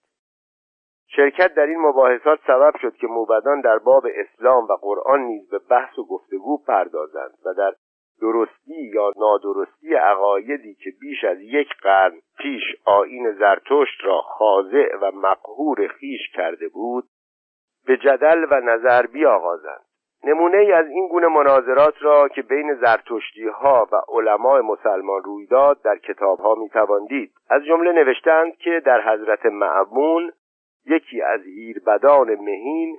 [1.07, 5.59] شرکت در این مباحثات سبب شد که موبدان در باب اسلام و قرآن نیز به
[5.59, 7.73] بحث و گفتگو پردازند و در
[8.21, 15.11] درستی یا نادرستی عقایدی که بیش از یک قرن پیش آین زرتشت را خاضع و
[15.11, 17.03] مقهور خیش کرده بود
[17.87, 19.81] به جدل و نظر بیاغازند.
[20.23, 25.45] نمونه ای از این گونه مناظرات را که بین زرتشتی ها و علمای مسلمان روی
[25.45, 26.69] داد در کتاب ها می
[27.07, 27.31] دید.
[27.49, 30.31] از جمله نوشتند که در حضرت معمون
[30.85, 32.97] یکی از ایربدان مهین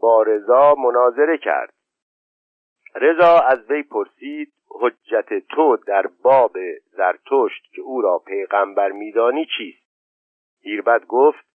[0.00, 1.72] با رضا مناظره کرد.
[2.94, 6.56] رضا از وی پرسید حجت تو در باب
[6.96, 9.88] زرتشت که او را پیغمبر میدانی چیست؟
[10.62, 11.47] ایربد گفت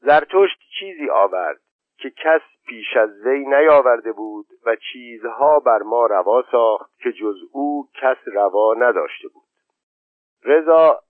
[0.00, 1.60] زرتشت چیزی آورد
[1.98, 7.36] که کس پیش از وی نیاورده بود و چیزها بر ما روا ساخت که جز
[7.52, 9.48] او کس روا نداشته بود.
[10.44, 11.02] رضا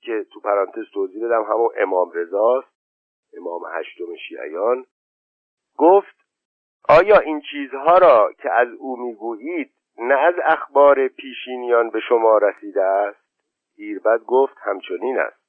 [0.00, 2.74] که تو پرانتز توضیح بدم همون امام رضاست
[3.38, 4.84] امام هشتم شیعیان
[5.76, 6.16] گفت
[6.88, 12.82] آیا این چیزها را که از او می‌گویید نه از اخبار پیشینیان به شما رسیده
[12.82, 13.24] است؟
[13.76, 15.44] ایربد گفت همچنین است.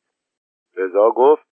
[0.76, 1.55] رضا گفت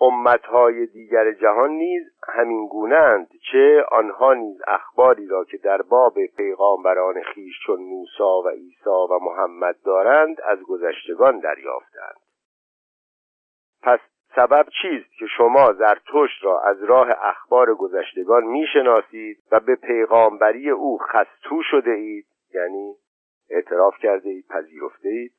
[0.00, 7.22] امتهای دیگر جهان نیز همین گونند چه آنها نیز اخباری را که در باب پیغامبران
[7.22, 12.20] خیش چون موسی و عیسی و محمد دارند از گذشتگان دریافتند.
[13.82, 14.00] پس
[14.36, 20.98] سبب چیست که شما زرتشت را از راه اخبار گذشتگان می‌شناسید و به پیغامبری او
[20.98, 22.94] خستو شده اید؟ یعنی
[23.50, 25.32] اعتراف کرده اید پذیرفته اید؟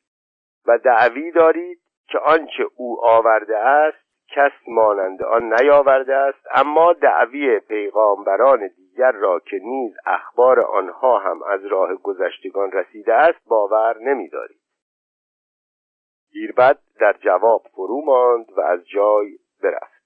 [0.67, 7.59] و دعوی دارید که آنچه او آورده است کس مانند آن نیاورده است اما دعوی
[7.59, 14.59] پیغامبران دیگر را که نیز اخبار آنها هم از راه گذشتگان رسیده است باور نمیدارید.
[16.33, 19.97] ایربد در جواب فرو ماند و از جای برفت.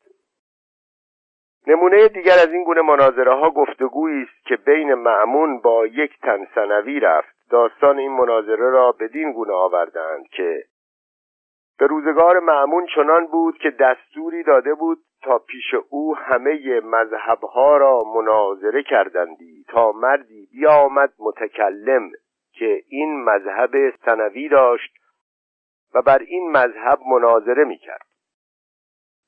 [1.68, 6.48] نمونه دیگر از این گونه مناظره ها گفتگویی است که بین معمون با یک تن
[6.56, 7.36] سنوی رفت.
[7.50, 10.64] داستان این مناظره را بدین گونه آوردند که
[11.82, 18.04] به روزگار معمون چنان بود که دستوری داده بود تا پیش او همه مذهبها را
[18.04, 22.12] مناظره کردندی تا مردی بیامد متکلم
[22.54, 23.72] که این مذهب
[24.06, 24.94] سنوی داشت
[25.94, 28.08] و بر این مذهب مناظره می‌کرد.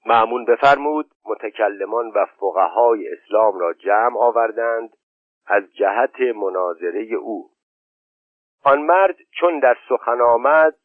[0.06, 4.90] معمون بفرمود متکلمان و فقهای اسلام را جمع آوردند
[5.48, 7.50] از جهت مناظره او.
[8.64, 10.76] آن مرد چون در سخن آمد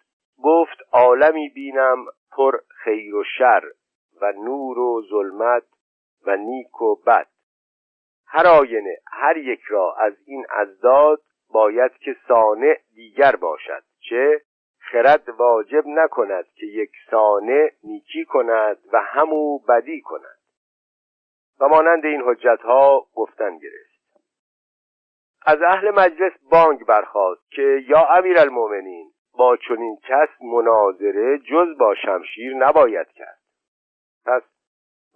[0.42, 3.62] گفت عالمی بینم پر خیر و شر
[4.20, 5.62] و نور و ظلمت
[6.26, 7.26] و نیک و بد.
[8.26, 11.20] هر آینه هر یک را از این ازداد
[11.52, 14.42] باید که صانع دیگر باشد چه
[14.78, 20.38] خرد واجب نکند که یک سانه نیکی کند و همو بدی کند.
[21.60, 23.88] و مانند این حجت ها گفتن گرفت.
[25.46, 31.94] از اهل مجلس بانگ برخواست که یا امیر المومنین با چنین کس مناظره جز با
[31.94, 33.38] شمشیر نباید کرد.
[34.26, 34.42] پس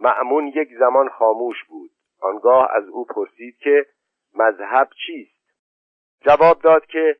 [0.01, 1.91] معمون یک زمان خاموش بود.
[2.21, 3.87] آنگاه از او پرسید که
[4.35, 5.43] مذهب چیست؟
[6.21, 7.17] جواب داد که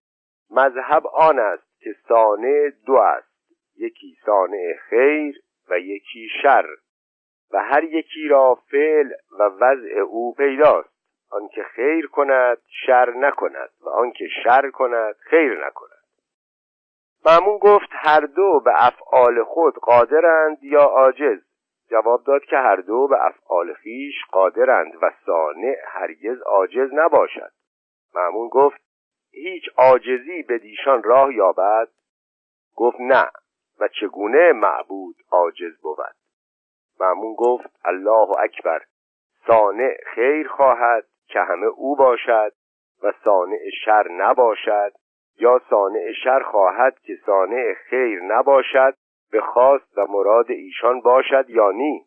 [0.51, 3.33] مذهب آن است که سانع دو است.
[3.77, 6.67] یکی سانع خیر و یکی شر.
[7.53, 10.93] و هر یکی را فعل و وضع او پیداست.
[11.31, 13.71] آنکه خیر کند شر نکند.
[13.81, 16.02] و آنکه شر کند خیر نکند.
[17.27, 21.41] معمون گفت هر دو به افعال خود قادرند یا عاجز؟
[21.91, 27.53] جواب داد که هر دو به افعال خیش قادرند و صانع هرگز عاجز نباشد.
[28.15, 28.81] معمون گفت
[29.31, 31.89] هیچ عاجزی به دیشان راه یابد؟
[32.77, 33.31] گفت نه
[33.81, 36.15] و چگونه معبود عاجز بود؟
[37.01, 38.83] معمون گفت الله اکبر
[39.47, 42.53] صانع خیر خواهد که همه او باشد
[43.03, 44.93] و صانع شر نباشد
[45.39, 48.95] یا صانع شر خواهد که صانع خیر نباشد
[49.31, 52.07] به خواست و مراد ایشان باشد یا نی؟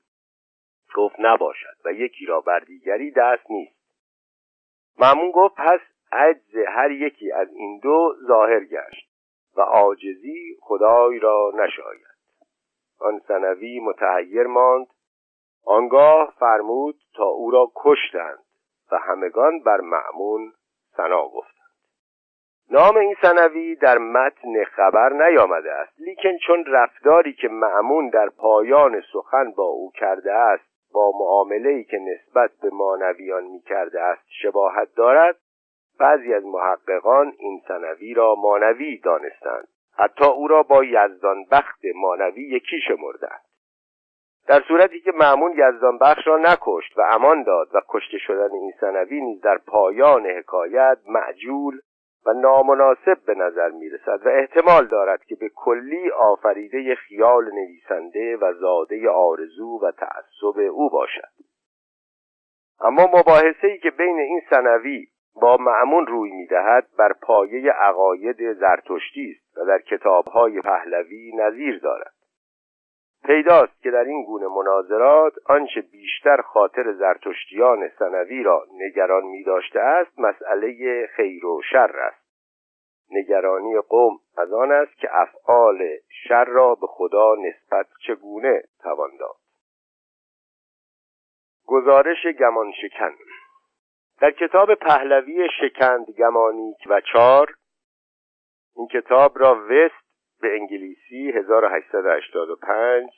[0.96, 3.76] گفت نباشد و یکی را بر دیگری دست نیست.
[5.00, 5.80] معمون گفت پس
[6.12, 9.10] عجز هر یکی از این دو ظاهر گشت
[9.58, 12.16] و عاجزی خدای را نشاید.
[13.00, 14.88] آن سنوی متحیر ماند.
[15.66, 18.46] آنگاه فرمود تا او را کشتند
[18.92, 20.54] و همگان بر معمون
[20.98, 21.55] سنا گفتند.
[22.72, 25.94] نام این سنوی در متن خبر نیامده است.
[26.00, 30.64] لیکن چون رفتاری که معمون در پایان سخن با او کرده است
[30.94, 35.36] با معامله که نسبت به مانویان می کرده است شباهت دارد
[36.00, 39.68] بعضی از محققان این سنوی را مانوی دانستند.
[39.98, 43.42] حتی او را با یزدان بخت مانوی یکی شمردند
[44.48, 48.74] در صورتی که معمون یزدان بخش را نکشت و امان داد و کشته شدن این
[48.82, 51.80] سنوی نیز در پایان حکایت معجول
[52.26, 58.38] و نامناسب به نظر می رسد و احتمال دارد که به کلی آفریده خیال نویسنده
[58.38, 61.30] و زاده آرزو و تعصب او باشد.
[62.82, 65.08] اما مباحثه ای که بین این سنوی
[65.42, 72.15] با معمون روی می‌دهد بر پایه عقاید زرتشتی است و در کتابهای پهلوی نظیر دارد.
[73.26, 79.80] پیداست که در این گونه مناظرات آنچه بیشتر خاطر زرتشتیان سنوی را نگران می داشته
[79.80, 82.26] است مسئله خیر و شر است.
[83.12, 85.78] نگرانی قوم از آن است که افعال
[86.28, 89.36] شر را به خدا نسبت چگونه توان داد.
[91.66, 93.12] گزارش گمان شکن
[94.22, 97.54] در کتاب پهلوی شکند گمانیک و چار
[98.76, 100.05] این کتاب را وست
[100.42, 103.10] به انگلیسی 1885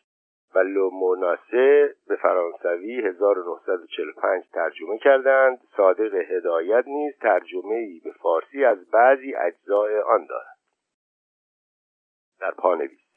[0.55, 5.59] و لوموناسه به فرانسوی 1945 ترجمه کردند.
[5.78, 10.57] صادق هدایت نیز ترجمه ای به فارسی از بعضی اجزای آن دارد.
[12.39, 13.07] در پانویس.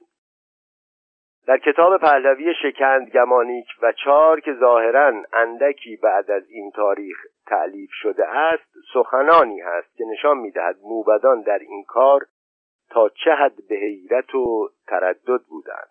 [1.47, 7.91] در کتاب پهلوی شکند گمانیک و چار که ظاهرا اندکی بعد از این تاریخ تعلیف
[7.93, 12.27] شده است سخنانی هست که نشان می‌دهد موبدان در این کار
[12.91, 15.91] تا چه حد به حیرت و تردد بودند.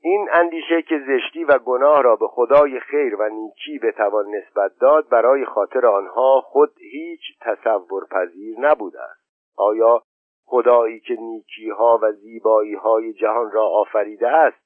[0.00, 5.08] این اندیشه که زشتی و گناه را به خدای خیر و نیکی بتوان نسبت داد
[5.08, 9.24] برای خاطر آنها خود هیچ تصور پذیر نبوده است.
[9.56, 10.02] آیا
[10.46, 14.64] خدایی که نیکی ها و زیبایی های جهان را آفریده است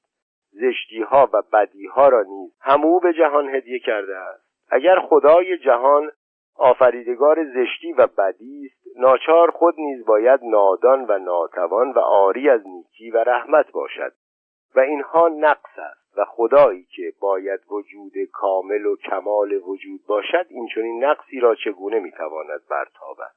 [0.51, 5.57] زشتی ها و بدی ها را نیز همو به جهان هدیه کرده است؟ اگر خدای
[5.57, 6.11] جهان
[6.55, 12.67] آفریدگار زشتی و بدی است ناچار خود نیز باید نادان و ناتوان و آری از
[12.67, 14.13] نیکی و رحمت باشد.
[14.75, 20.67] و اینها نقص است و خدایی که باید وجود کامل و کمال وجود باشد این
[20.75, 23.31] چنین نقصی را چگونه می‌تواند برتابد؟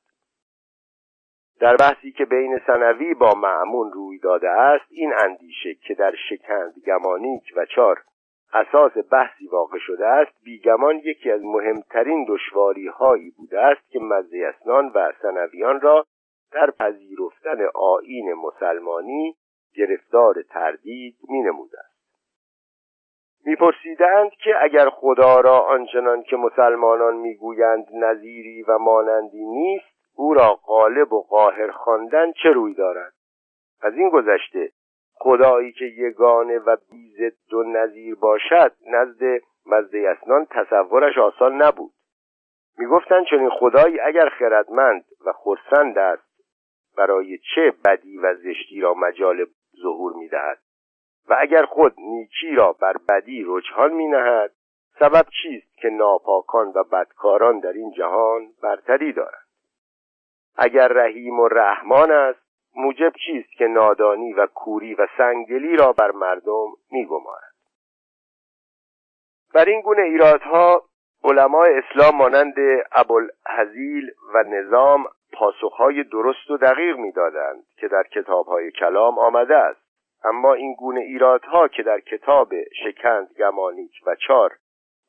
[1.61, 6.75] در بحثی که بین سنوی با معمون روی داده است این اندیشه که در شکند
[6.87, 8.03] گمانیک و چار
[8.53, 14.55] اساس بحثی واقع شده است بیگمان یکی از مهمترین دشواری هایی بوده است که مزه
[14.95, 16.07] و سنویان را
[16.53, 19.37] در پذیرفتن آین مسلمانی
[19.75, 21.93] گرفتار تردید می نمودند
[23.45, 30.55] میپرسیدند که اگر خدا را آنچنان که مسلمانان می‌گویند نظیری و مانندی نیست او را
[30.55, 33.13] غالب و قاهر خواندن چه روی دارد؟
[33.83, 34.71] از این گذشته
[35.23, 41.93] خدایی که یگانه و بیزد و نظیر باشد نزد مزده اسنان تصورش آسان نبود.
[42.79, 46.33] می‌گفتند چنین خدایی اگر خردمند و خرسند است
[46.97, 49.47] برای چه بدی و زشتی را مجال
[49.83, 50.59] ظهور می‌دهد؟
[51.29, 54.53] و اگر خود نیکی را بر بدی رجحان می نهد
[54.99, 59.47] سبب چیست که ناپاکان و بدکاران در این جهان برتری دارند؟
[60.57, 66.11] اگر رحیم و رحمان است موجب چیست که نادانی و کوری و سنگدلی را بر
[66.11, 67.53] مردم میگمارد؟
[69.55, 70.83] بر این گونه ایرادها
[71.25, 72.55] علمای اسلام مانند
[72.93, 79.81] ابوالحزیل و نظام پاسخهای درست و دقیق می‌دادند که در کتابهای کلام آمده است.
[80.25, 82.49] اما این گونه ایرادها که در کتاب
[82.85, 84.53] شکند گمانیک و چار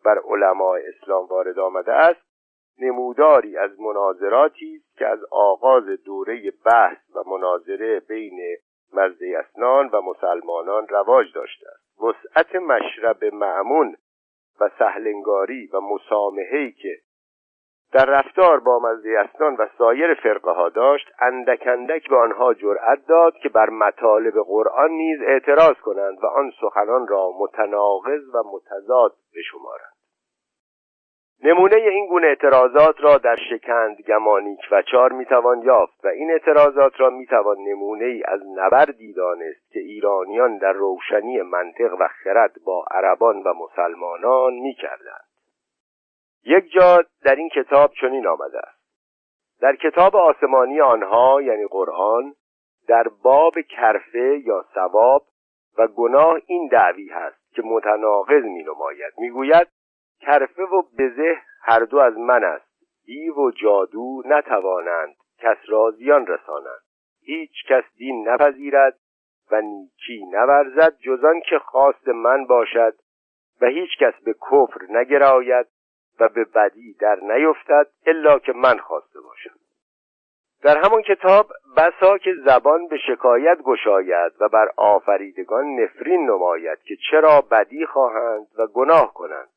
[0.06, 2.33] بر علمای اسلام وارد آمده است
[2.80, 8.58] نموداری از مناظراتی است که از آغاز دوره بحث و مناظره بین
[8.94, 12.02] مزده اسنان و مسلمانان رواج داشته است.
[12.02, 13.96] وسعت مشرب معمون
[14.60, 16.98] و سهلنگاری و مسامحه‌ای که
[17.94, 23.06] در رفتار با مزده اسنان و سایر فرقه ها داشت اندک اندک به آنها جرأت
[23.08, 29.14] داد که بر مطالب قرآن نیز اعتراض کنند و آن سخنان را متناقض و متضاد
[29.36, 29.93] بشمارند.
[31.46, 37.00] نمونه این گونه اعتراضات را در شکند گمانیک و چار می‌توان یافت و این اعتراضات
[37.00, 42.86] را می‌توان نمونه ای از نبردی دانست که ایرانیان در روشنی منطق و خرد با
[42.92, 45.26] عربان و مسلمانان می‌کردند.
[46.46, 48.84] یک جا در این کتاب چنین آمده است.
[49.62, 52.34] در کتاب آسمانی آنها یعنی قرآن
[52.88, 55.26] در باب کرفه یا ثواب
[55.78, 59.68] و گناه این دعوی هست که متناقض می نماید می گوید
[60.26, 62.74] کرفه و بزه هر دو از من است.
[63.06, 66.82] دیو و جادو نتوانند کس را زیان رسانند.
[67.22, 68.98] هیچ کس دین نپذیرد
[69.52, 72.96] و نیکی نورزد جزان که خواست من باشد
[73.62, 75.66] و هیچ کس به کفر نگراید
[76.20, 79.56] و به بدی در نیفتد الا که من خواسته باشم.
[80.64, 81.48] در همان کتاب
[81.78, 88.48] بسا که زبان به شکایت گشاید و بر آفریدگان نفرین نماید که چرا بدی خواهند
[88.58, 89.50] و گناه کنند.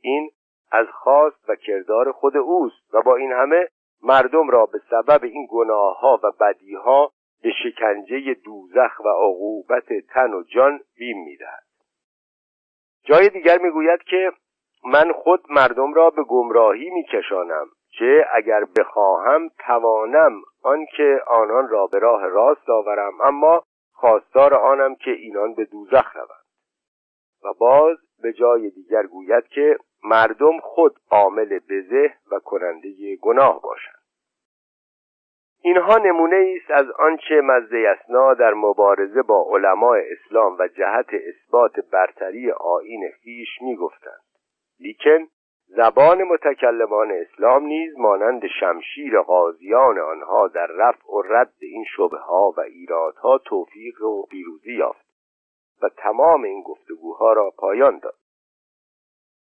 [0.00, 0.30] این
[0.72, 3.68] از خواست و کردار خود اوست و با این همه
[4.02, 9.92] مردم را به سبب این گناه ها و بدی ها به شکنجه دوزخ و عقوبت
[10.14, 11.64] تن و جان بیم می‌دهد.
[13.04, 14.32] جای دیگر می‌گوید که
[14.84, 17.66] من خود مردم را به گمراهی میکشانم
[17.98, 25.10] چه اگر بخواهم توانم آنکه آنان را به راه راست آورم اما خواستار آنم که
[25.10, 26.39] اینان به دوزخ روند.
[27.44, 34.00] و باز به جای دیگر گوید که مردم خود عامل بزه و کننده گناه باشند.
[35.62, 41.80] اینها نمونه است از آنچه مزده اسنا در مبارزه با علمای اسلام و جهت اثبات
[41.92, 44.20] برتری آین خیش می‌گفتند.
[44.80, 45.26] لیکن
[45.66, 52.54] زبان متکلمان اسلام نیز مانند شمشیر قاضیان آنها در رفع و رد این شبه ها
[52.56, 55.09] و ایرادها توفیق و پیروزی یافت.
[55.82, 58.14] و تمام این گفتگوها را پایان داد.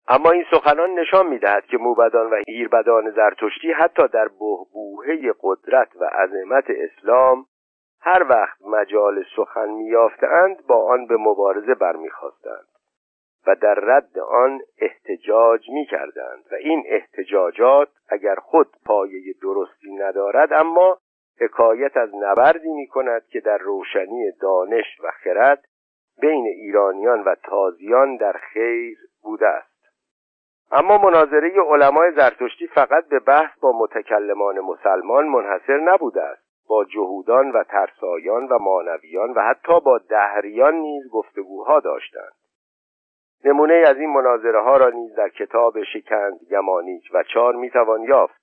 [0.08, 6.04] اما این سخنان نشان می‌دهد که موبدان و هیربدان زرتشتی حتی در بهبوهه قدرت و
[6.04, 7.46] عظمت اسلام
[8.00, 12.66] هر وقت مجال سخن میافتند با آن به مبارزه برمیخواستند
[13.46, 20.98] و در رد آن احتجاج می‌کردند و این احتجاجات اگر خود پایه درستی ندارد اما
[21.40, 25.64] حکایت از نبردی می کند که در روشنی دانش و خرد
[26.20, 29.76] بین ایرانیان و تازیان در خیر بوده است.
[30.72, 36.46] اما مناظره علمای زرتشتی فقط به بحث با متکلمان مسلمان منحصر نبوده است.
[36.68, 42.32] با جهودان و ترسایان و مانویان و حتی با دهریان نیز گفتگوها داشتند.
[43.44, 48.40] نمونه از این مناظره ها را نیز در کتاب شکند گمانیک و چار می‌توان یافت.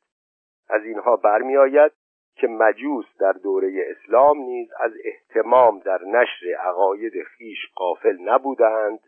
[0.70, 1.92] از اینها برمیآید
[2.36, 9.00] که مجوس در دوره اسلام نیز از احتمام در نشر عقاید خیش قافل نبودند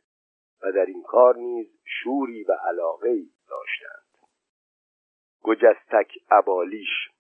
[0.63, 3.15] و در این کار نیز شوری و علاقه
[3.49, 4.05] داشتند.
[5.43, 7.14] گجستک ابالیش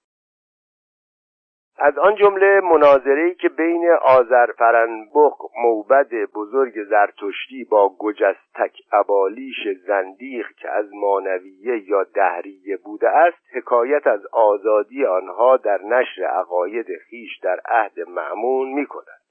[1.77, 10.69] از آن جمله مناظری که بین آذرفرنبق موبد بزرگ زرتشتی با گجستک ابالیش زندیق که
[10.69, 17.59] از مانویه یا دهریه بوده است حکایت از آزادی آنها در نشر عقاید خیش در
[17.65, 19.21] عهد معمون می کند.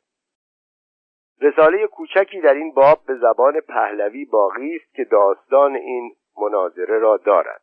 [1.40, 7.16] رساله کوچکی در این باب به زبان پهلوی باقی است که داستان این مناظره را
[7.16, 7.62] دارد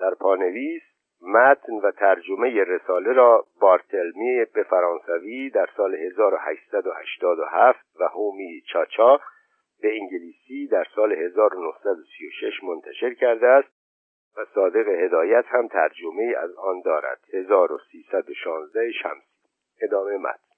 [0.00, 0.82] در پانویس
[1.22, 9.20] متن و ترجمه رساله را بارتلمی به فرانسوی در سال 1887 و هومی چاچا
[9.82, 13.68] به انگلیسی در سال 1936 منتشر کرده است
[14.36, 17.18] و صادق هدایت هم ترجمه از آن دارد.
[17.32, 19.26] 1316 شمسی
[19.82, 20.48] ادامه متن.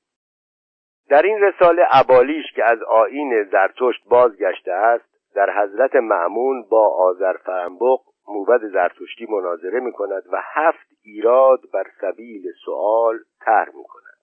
[1.10, 8.00] در این رساله ابالیش که از آین زرتشت بازگشته است در حضرت معمون با آذرفرنبق
[8.30, 14.18] موبد زرتشتی مناظره می کند و هفت ایراد بر سبیل سوال طرح می کند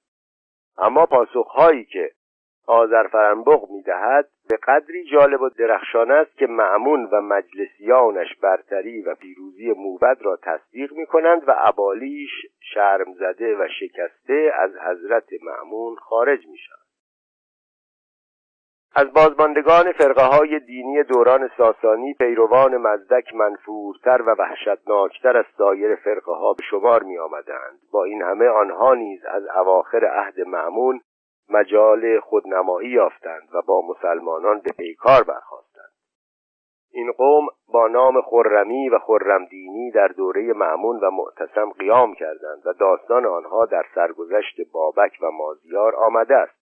[0.77, 2.11] اما پاسخهایی که
[2.67, 9.71] آذرفرنبغ می‌دهد به قدری جالب و درخشان است که معمون و مجلسیانش برتری و پیروزی
[9.71, 12.31] موبد را تصدیق می کنند و ابالیش
[12.73, 16.86] شرم زده و شکسته از حضرت معمون خارج می شود.
[18.99, 26.31] از بازماندگان فرقه های دینی دوران ساسانی پیروان مزدک منفورتر و وحشتناکتر از سایر فرقه
[26.31, 27.79] ها به شمار می آمدند.
[27.91, 31.01] با این همه آنها نیز از اواخر عهد معمون
[31.49, 35.91] مجال خودنمایی یافتند و با مسلمانان به پیکار برخواستند
[36.91, 42.73] این قوم با نام خرمی و خرمدینی در دوره معمون و معتصم قیام کردند و
[42.73, 46.56] داستان آنها در سرگذشت بابک و مازیار آمده است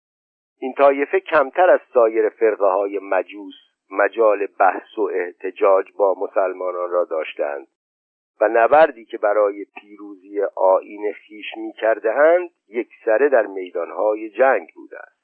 [0.59, 3.55] این طایفه کمتر از سایر فرقه های مجوس
[3.91, 7.67] مجال بحث و احتجاج با مسلمانان را داشتند
[8.41, 14.69] و نبردی که برای پیروزی آین خیش می کرده اند یک سره در میدانهای جنگ
[14.75, 15.23] بوده است.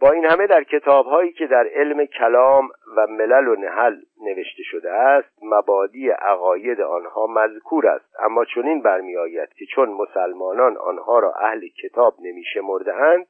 [0.00, 4.90] با این همه در کتابهایی که در علم کلام و ملل و نحل نوشته شده
[4.90, 8.16] است مبادی عقاید آنها مذکور است.
[8.20, 13.26] اما چنین برمیآید که چون مسلمانان آنها را اهل کتاب نمیشمرده اند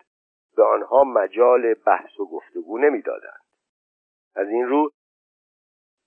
[0.56, 3.42] به آنها مجال بحث و گفتگو نمی‌دادند.
[4.34, 4.90] از این رو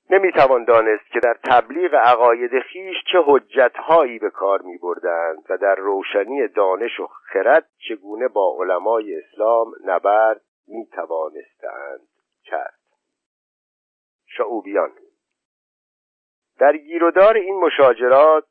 [0.09, 5.75] نمی‌توان دانست که در تبلیغ عقاید خیش چه حجتهایی به کار می بردند و در
[5.75, 12.07] روشنی دانش و خرد چگونه با علمای اسلام نبرد می توانستند
[12.43, 12.79] کرد
[14.25, 14.91] شعوبیان
[16.59, 18.45] در گیرودار این مشاجرات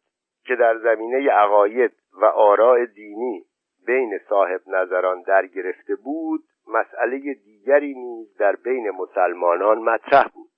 [0.46, 3.44] که در زمینه عقاید و آراء دینی
[3.86, 10.50] بین صاحب نظران در گرفته بود مسئله دیگری نیز در بین مسلمانان مطرح بود.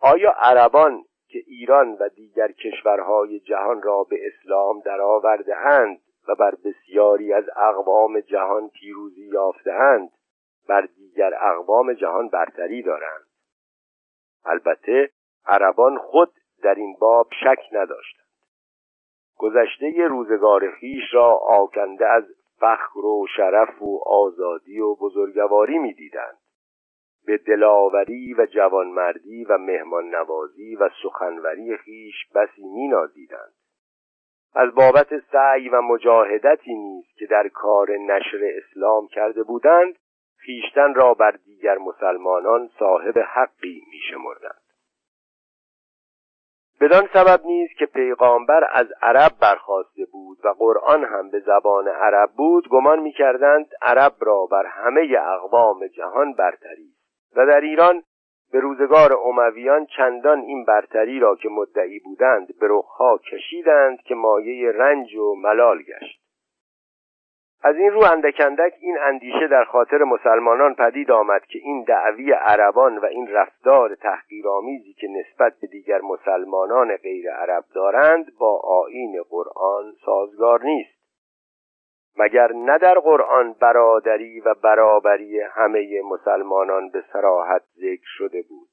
[0.00, 6.54] آیا عربان که ایران و دیگر کشورهای جهان را به اسلام درآورده اند و بر
[6.64, 10.10] بسیاری از اقوام جهان پیروزی یافته اند
[10.68, 13.26] بر دیگر اقوام جهان برتری دارند؟
[14.44, 15.10] البته
[15.46, 18.23] عربان خود در این باب شک نداشتند.
[19.44, 22.24] گذشته روزگار خیش را آکنده از
[22.60, 26.38] فخر و شرف و آزادی و بزرگواری می‌دیدند.
[27.26, 33.52] به دلاوری و جوانمردی و مهمان نوازی و سخنوری خیش بسی مینازیدند.
[34.54, 39.94] از بابت سعی و مجاهدتی نیز که در کار نشر اسلام کرده بودند
[40.36, 44.63] خیشتن را بر دیگر مسلمانان صاحب حقی میشمردند.
[46.80, 52.30] بدان سبب نیست که پیغامبر از عرب برخواسته بود و قرآن هم به زبان عرب
[52.36, 56.88] بود گمان می‌کردند عرب را بر همه اقوام جهان برتری
[57.36, 58.02] و در ایران
[58.52, 64.72] به روزگار امویان چندان این برتری را که مدعی بودند به رخها کشیدند که مایه
[64.72, 66.23] رنج و ملال گشت.
[67.66, 72.98] از این رو اندکندک این اندیشه در خاطر مسلمانان پدید آمد که این دعوی عربان
[72.98, 79.92] و این رفتار تحقیرآمیزی که نسبت به دیگر مسلمانان غیر عرب دارند با آین قرآن
[80.04, 80.94] سازگار نیست.
[82.16, 88.68] مگر نه در قرآن برادری و برابری همه مسلمانان به سراحت ذکر شده بود؟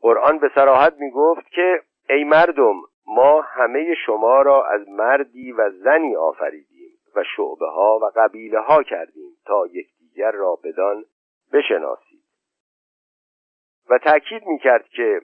[0.00, 1.80] قرآن به سراحت می گفت که
[2.10, 2.74] ای مردم
[3.06, 6.75] ما همه شما را از مردی و زنی آفریدیم.
[7.16, 11.04] و شعبه ها و قبیله ها کردیم تا یکدیگر را بدان
[11.52, 12.24] بشناسید.
[13.90, 15.20] و تأکید می کرد که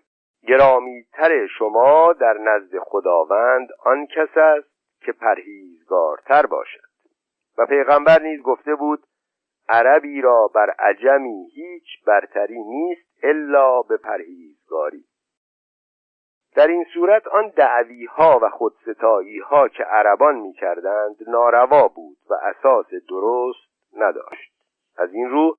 [0.49, 4.69] گرامیتر شما در نزد خداوند آن کس است
[5.01, 6.93] که پرهیزگارتر باشد.
[7.59, 9.03] و پیغمبر نیز گفته بود
[9.69, 15.05] عربی را بر عجمی هیچ برتری نیست الا به پرهیزگاری.
[16.55, 22.19] در این صورت آن دعوی ها و خودستایی ها که عربان می کردند ناروا بود
[22.31, 24.53] و اساس درست نداشت.
[24.97, 25.57] از این رو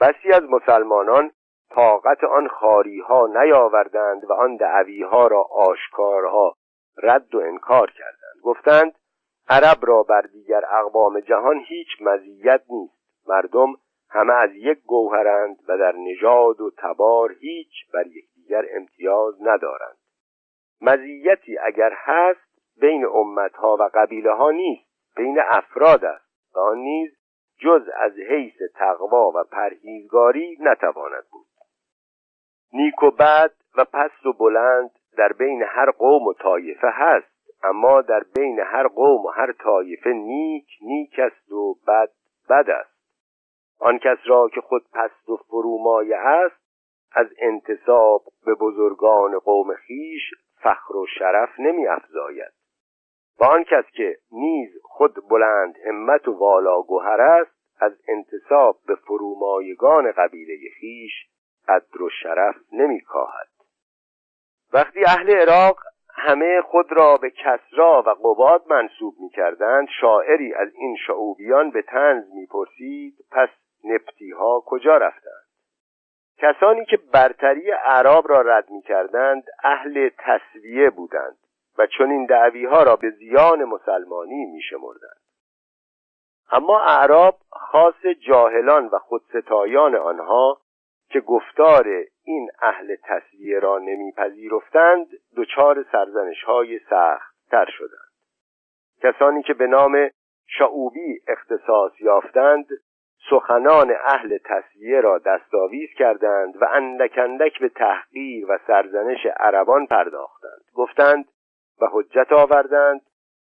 [0.00, 1.30] بسی از مسلمانان
[1.70, 6.54] طاقت آن خاری ها نیاوردند و آن دعوی ها را آشکارها
[7.02, 8.40] رد و انکار کردند.
[8.42, 8.92] گفتند
[9.48, 13.28] عرب را بر دیگر اقوام جهان هیچ مزیت نیست.
[13.28, 13.74] مردم
[14.10, 19.96] همه از یک گوهرند و در نژاد و تبار هیچ بر یکدیگر امتیاز ندارند.
[20.80, 22.46] مزیتی اگر هست
[22.80, 27.16] بین امتها و قبیله ها نیست بین افراد است و آن نیز
[27.58, 31.46] جز از حیث تقوا و پرهیزگاری نتواند بود.
[32.72, 38.02] نیک و بد و پست و بلند در بین هر قوم و طایفه هست اما
[38.02, 42.10] در بین هر قوم و هر طایفه نیک نیک است و بد
[42.50, 42.96] بد است.
[43.80, 46.66] آن کس را که خود پست و فرومایه است
[47.12, 50.30] از انتصاب به بزرگان قوم خیش
[50.62, 52.52] فخر و شرف نمی افزاید.
[53.40, 58.94] و آن کس که نیز خود بلند همت و والا گوهر است از انتصاب به
[58.94, 61.12] فرومایگان قبیله خیش
[61.68, 63.48] قدر و شرف نمیکاهد
[64.72, 65.78] وقتی اهل عراق
[66.14, 71.82] همه خود را به کسرا و قباد منصوب می کردند شاعری از این شعوبیان به
[71.82, 73.48] تنز می پرسید پس
[73.84, 75.45] نپتی ها کجا رفتند؟
[76.38, 81.36] کسانی که برتری اعراب را رد می کردند اهل تصویه بودند
[81.78, 85.20] و چون این دعوی ها را به زیان مسلمانی می شمردند
[86.50, 90.60] اما اعراب خاص جاهلان و خودستایان آنها
[91.08, 91.86] که گفتار
[92.24, 95.06] این اهل تصویه را نمیپذیرفتند
[95.36, 98.10] دچار سرزنش های سخت تر شدند.
[99.02, 100.10] کسانی که به نام
[100.46, 102.66] شعوبی اختصاص یافتند
[103.30, 106.64] سخنان اهل تصویه را دستاویز کردند و
[107.18, 110.64] اندک به تحقیر و سرزنش عربان پرداختند.
[110.74, 111.24] گفتند
[111.80, 113.00] و حجت آوردند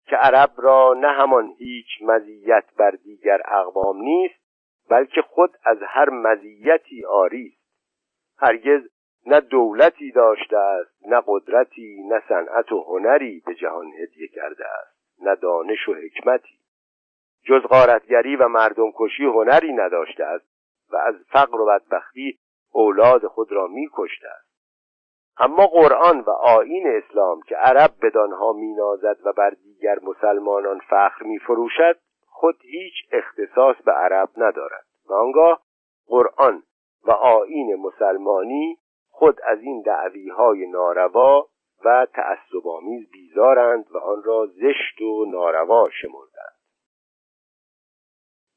[0.05, 4.39] که عرب را نه همان هیچ مزیت بر دیگر اقوام نیست
[4.89, 7.59] بلکه خود از هر مزیتی آری است
[8.39, 8.82] هرگز
[9.25, 14.99] نه دولتی داشته است نه قدرتی نه صنعت و هنری به جهان هدیه کرده است
[15.21, 16.59] نه دانش و حکمتی.
[17.44, 20.46] جز غارتگری و مردم کشی هنری نداشته است
[20.92, 22.40] و از فقر و بدبختی
[22.72, 24.50] اولاد خود را میکشته است.
[25.38, 32.00] اما قرآن و آین اسلام که عرب بدانها مینازد و بر دیگر مسلمانان فخر میفروشد
[32.26, 34.86] خود هیچ اختصاص به عرب ندارد.
[35.10, 35.62] و آنگاه
[36.08, 36.64] قرآن
[37.06, 38.78] و آین مسلمانی
[39.10, 39.84] خود از این
[40.38, 41.48] های ناروا
[41.86, 46.49] و تعصبآمیز بیزارند و آن را زشت و ناروا شمردند.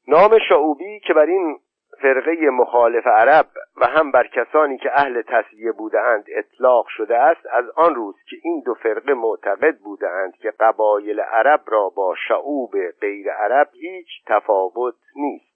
[0.07, 1.59] نام شعوبی که بر این
[2.01, 3.45] فرقه مخالف عرب
[3.77, 8.35] و هم بر کسانی که اهل تصویه بودند اطلاق شده است از آن روز که
[8.43, 14.95] این دو فرقه معتقد بودند که قبایل عرب را با شعوب غیر عرب هیچ تفاوت
[15.15, 15.53] نیست.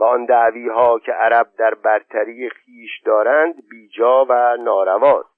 [0.00, 5.34] و آن دعوی ها که عرب در برتری خیش دارند بیجا و نارواست.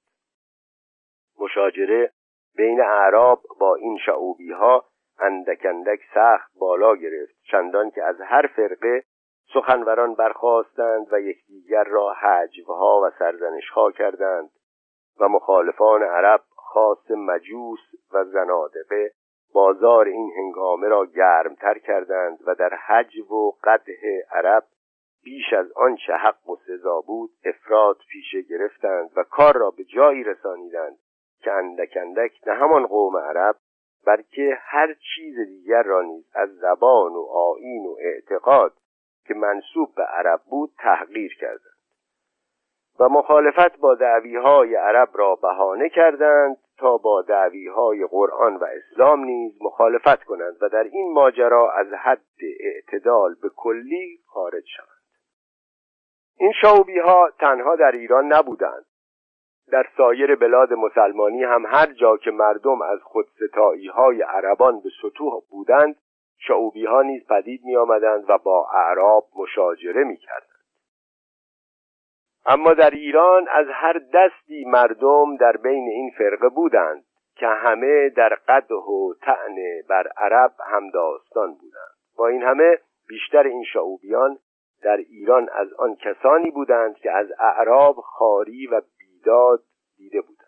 [1.41, 2.13] مشاجره
[2.57, 4.85] بین اعراب با این شعوبی ها
[5.19, 9.03] اندک اندک سخت بالا گرفت چندان که از هر فرقه
[9.55, 14.51] سخنوران برخواستند و یکدیگر را حجوها و سرزنشها کردند
[15.21, 17.81] و مخالفان عرب خاص مجوس
[18.13, 19.11] و زنادقه
[19.55, 24.65] بازار این هنگامه را گرمتر کردند و در حجو و قده عرب
[25.25, 30.25] بیش از آنچه حق و سزا بود افراد پیشه گرفتند و کار را به جایی
[30.25, 30.99] رسانیدند
[31.41, 33.57] که اندک اندک نه همان قوم عرب
[34.07, 38.73] بلکه هر چیز دیگر را نیز از زبان و آیین و اعتقاد
[39.27, 41.77] که منصوب به عرب بود تحقیر کردند
[43.01, 43.97] و مخالفت با
[44.43, 47.25] های عرب را بهانه کردند تا با
[47.75, 52.23] های قرآن و اسلام نیز مخالفت کنند و در این ماجرا از حد
[52.61, 54.89] اعتدال به کلی خارج شوند.
[56.39, 58.85] این شعوبی ها تنها در ایران نبودند.
[59.73, 65.43] در سایر بلاد مسلمانی هم هر جا که مردم از خودستایی های عربان به سطوح
[65.51, 65.97] بودند
[66.39, 70.57] شعوبی ها نیز پدید می آمدند و با اعراب مشاجره می کردند.
[72.47, 77.05] اما در ایران از هر دستی مردم در بین این فرقه بودند
[77.37, 79.57] که همه در قده و تعن
[79.89, 84.39] بر عرب هم داستان بودند با این همه بیشتر این شعوبیان
[84.83, 88.81] در ایران از آن کسانی بودند که از اعراب خاری و
[89.27, 89.63] بیداد
[89.97, 90.47] دیده بودند.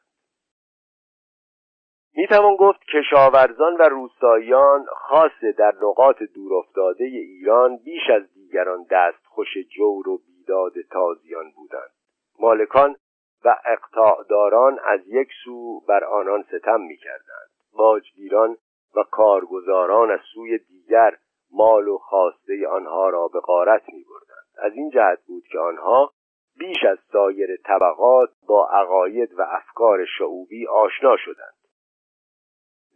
[2.14, 9.26] می توان گفت کشاورزان و روستاییان خاص در نقاط دورافتاده ایران بیش از دیگران دست
[9.26, 11.90] خوش جور و بیداد تازیان بودند.
[12.38, 12.96] مالکان
[13.44, 18.56] و اقطاعداران از یک سو بر آنان ستم می کردند باجگیران
[18.96, 21.16] و کارگزاران از سوی دیگر
[21.50, 24.46] مال و خواسته آنها را به غارت می بردند.
[24.58, 26.12] از این جهت بود که آنها
[26.58, 31.58] بیش از سایر طبقات با عقاید و افکار شعوبی آشنا شدند.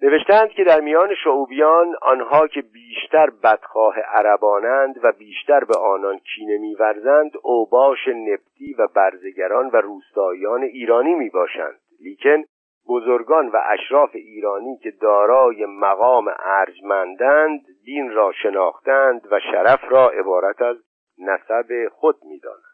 [0.03, 6.59] نوشتند که در میان شعوبیان آنها که بیشتر بدخواه عربانند و بیشتر به آنان کینه
[6.59, 11.81] میورزند اوباش نبتی و برزگران و روستاییان ایرانی می‌باشند.
[12.01, 12.45] لیکن
[12.89, 20.63] بزرگان و اشراف ایرانی که دارای مقام ارجمندند دین را شناختند و شرف را عبارت
[20.63, 20.77] از
[21.19, 22.72] نسب خود می‌دانند.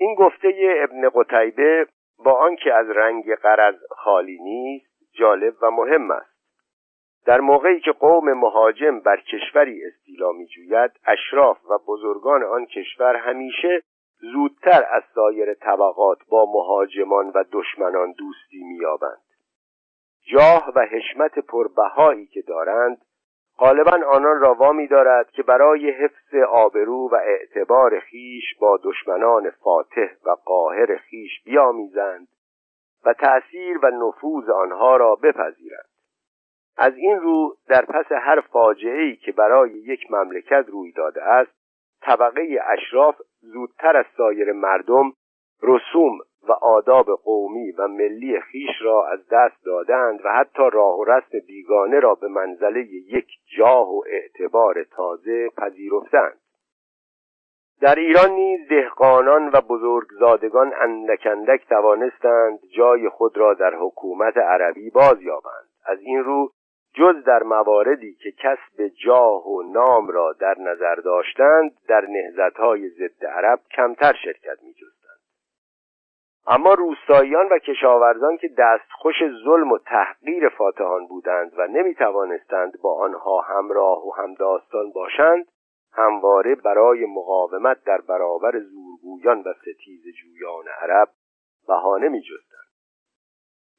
[0.00, 1.86] این گفته ابن قتیبه
[2.24, 6.30] با آنکه از رنگ قرض خالی نیست جالب و مهم است.
[7.26, 13.82] در موقعی که قوم مهاجم بر کشوری استیلا میجوید اشراف و بزرگان آن کشور همیشه
[14.32, 19.22] زودتر از سایر طبقات با مهاجمان و دشمنان دوستی مییابند.
[20.32, 22.98] جاه و حشمت پربهایی که دارند
[23.60, 30.08] غالبا آنان را وامی دارد که برای حفظ آبرو و اعتبار خیش با دشمنان فاتح
[30.24, 32.28] و قاهر خیش بیامیزند
[33.04, 35.88] و تأثیر و نفوذ آنها را بپذیرند.
[36.76, 41.52] از این رو در پس هر فاجعه که برای یک مملکت روی داده است
[42.02, 45.12] طبقه اشراف زودتر از سایر مردم
[45.62, 46.18] رسوم
[46.48, 51.38] و آداب قومی و ملی خیش را از دست دادند و حتی راه و رسم
[51.46, 53.26] بیگانه را به منزله یک
[53.58, 56.40] جاه و اعتبار تازه پذیرفتند.
[57.80, 60.72] در ایران نیز دهقانان و بزرگزادگان
[61.24, 65.68] اندک توانستند جای خود را در حکومت عربی بازیابند.
[65.84, 66.50] از این رو
[66.94, 73.26] جز در مواردی که کسب جاه و نام را در نظر داشتند در نهزتهای ضد
[73.26, 74.74] عرب کمتر شرکت می
[76.52, 83.00] اما روستاییان و کشاورزان که دستخوش ظلم و تحقیر فاتحان بودند و نمی توانستند با
[83.00, 85.46] آنها همراه و همداستان باشند
[85.92, 91.08] همواره برای مقاومت در برابر زورگویان و ستیز جویان عرب
[91.68, 92.70] بهانه می جستند.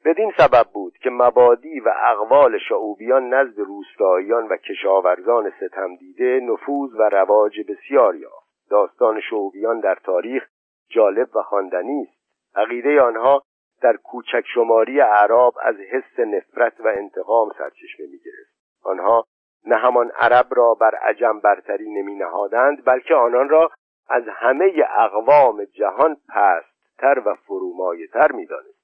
[0.06, 6.94] بدین سبب بود که مبادی و اقوال شعوبیان نزد روستاییان و کشاورزان ستم دیده نفوذ
[7.00, 10.48] و رواج بسیار یافت داستان شعوبیان در تاریخ
[10.90, 12.21] جالب و خواندنی است
[12.56, 13.44] عقیده آنها
[13.82, 18.52] در کوچک شماری اعراب از حس نفرت و انتقام سرچشمه می گرفت.
[18.84, 19.26] آنها
[19.66, 23.72] نه همان عرب را بر عجم برتری نمی نهادند بلکه آنان را
[24.10, 28.82] از همه اقوام جهان پستتر و فرومایتر می دانستند.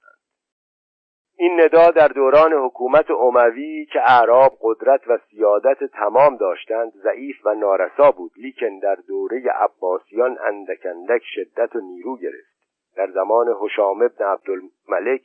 [1.40, 7.54] این ندا در دوران حکومت عموی که اعراب قدرت و سیادت تمام داشتند ضعیف و
[7.54, 10.38] نارسا بود لیکن در دوره عباسیان
[10.86, 12.57] اندک شدت و نیرو گرفت
[12.98, 15.22] در زمان حشام ابن عبدالملک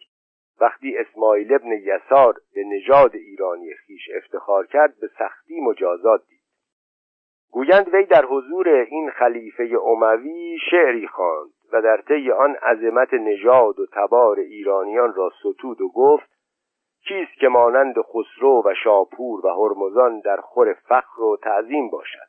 [0.61, 6.43] وقتی اسماعیل ابن یسار به نژاد ایرانی خیش افتخار کرد به سختی مجازات دید.
[7.53, 13.79] گویند وی در حضور این خلیفه عموی شعری خواند و در طی آن عظمت نژاد
[13.79, 16.33] و تبار ایرانیان را ستود و گفت
[17.09, 22.29] کیست که مانند خسرو و شاپور و هرمزان در خور فخر و تعظیم باشد؟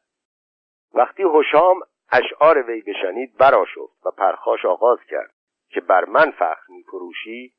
[0.93, 1.79] وقتی حشام
[2.11, 5.32] اشعار وی بشنید براشفت و پرخاش آغاز کرد.
[5.73, 7.53] که بر من فخر می فروشی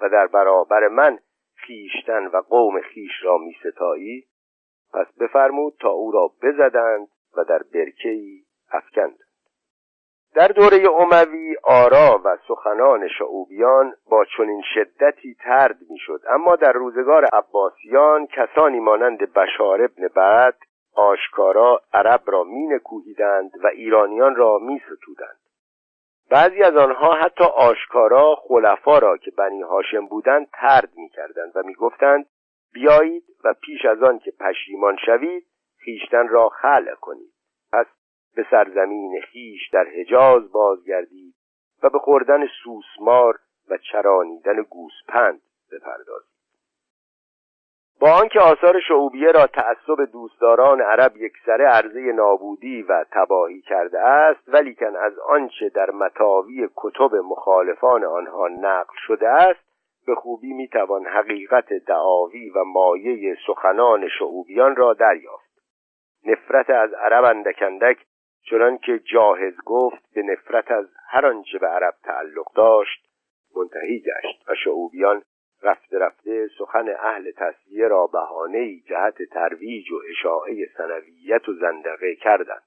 [0.00, 1.18] و در برابر من
[1.54, 4.26] خیشتن و قوم خیش را می ستایی
[4.94, 9.18] پس بفرمود تا او را بزدند و در برکهی افکند
[10.34, 17.24] در دوره عموی آرا و سخنان شعوبیان با چنین شدتی ترد می‌شد اما در روزگار
[17.24, 20.56] عباسیان کسانی مانند بشار ابن بعد
[20.94, 25.45] آشکارا عرب را می نکوهیدند و ایرانیان را می ستودند.
[26.30, 31.62] بعضی از آنها حتی آشکارا خلفا را که بنی هاشم بودند ترد می کردند و
[31.62, 32.26] می گفتند
[32.72, 35.46] بیایید و پیش از آن که پشیمان شوید
[35.84, 37.32] خیشتن را خلع کنید.
[37.72, 37.86] پس
[38.36, 41.34] به سرزمین خیش در حجاز بازگردید
[41.82, 46.35] و به خوردن سوسمار و چرانیدن گوسپند بپردازید.
[48.00, 54.48] با آنکه آثار شعوبیه را تعصب دوستداران عرب یکسره عرضه نابودی و تباهی کرده است
[54.48, 59.66] ولیکن از آنچه در متاوی کتب مخالفان آنها نقل شده است
[60.06, 65.46] به خوبی می‌توان حقیقت دعاوی و مایه سخنان شعوبیان را دریافت.
[66.26, 67.96] نفرت از عرب اندکندک
[68.50, 73.06] چنان که جاهز گفت به نفرت از هر آنچه به عرب تعلق داشت
[73.56, 75.22] منتهی گشت و شعوبیان
[75.62, 82.62] رفته رفته سخن اهل تصویه را بهانه جهت ترویج و اشاعه سنویت و زندقه کردند.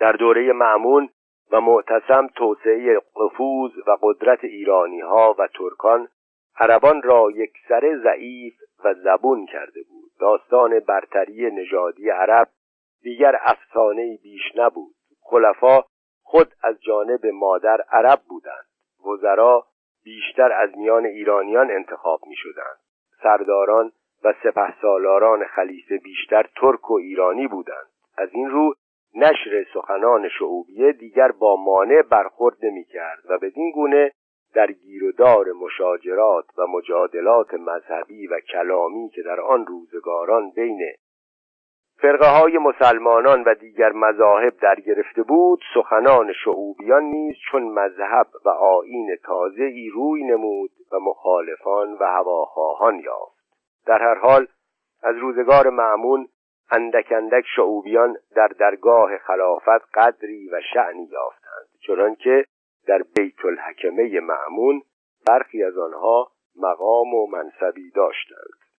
[0.00, 1.08] در دوره معمون
[1.52, 6.08] و معتصم توسعه قفوز و قدرت ایرانی ها و ترکان
[6.56, 8.54] عربان را یک سر ضعیف
[8.84, 10.10] و زبون کرده بود.
[10.20, 12.48] داستان برتری نژادی عرب
[13.02, 14.94] دیگر افسانه بیش نبود.
[15.20, 15.84] خلفا
[16.22, 18.66] خود از جانب مادر عرب بودند.
[19.06, 19.66] وزرا
[20.04, 22.78] بیشتر از میان ایرانیان انتخاب می شدند.
[23.22, 23.92] سرداران
[24.24, 27.86] و سپه سالاران خلیفه بیشتر ترک و ایرانی بودند.
[28.16, 28.74] از این رو
[29.14, 34.12] نشر سخنان شعوبیه دیگر با مانع برخورد نمی کرد و بدین گونه
[34.54, 40.80] در گیرودار مشاجرات و مجادلات مذهبی و کلامی که در آن روزگاران بین
[42.02, 48.48] فرقه های مسلمانان و دیگر مذاهب در گرفته بود سخنان شعوبیان نیز چون مذهب و
[48.48, 53.36] آین تازه ای روی نمود و مخالفان و هواخواهان یافت.
[53.86, 54.46] در هر حال
[55.02, 56.28] از روزگار معمون
[56.70, 62.44] اندک اندک شعوبیان در درگاه خلافت قدری و شعنی یافتند چنانکه
[62.86, 64.82] در بیت الحکمه معمون
[65.26, 68.71] برخی از آنها مقام و منصبی داشتند.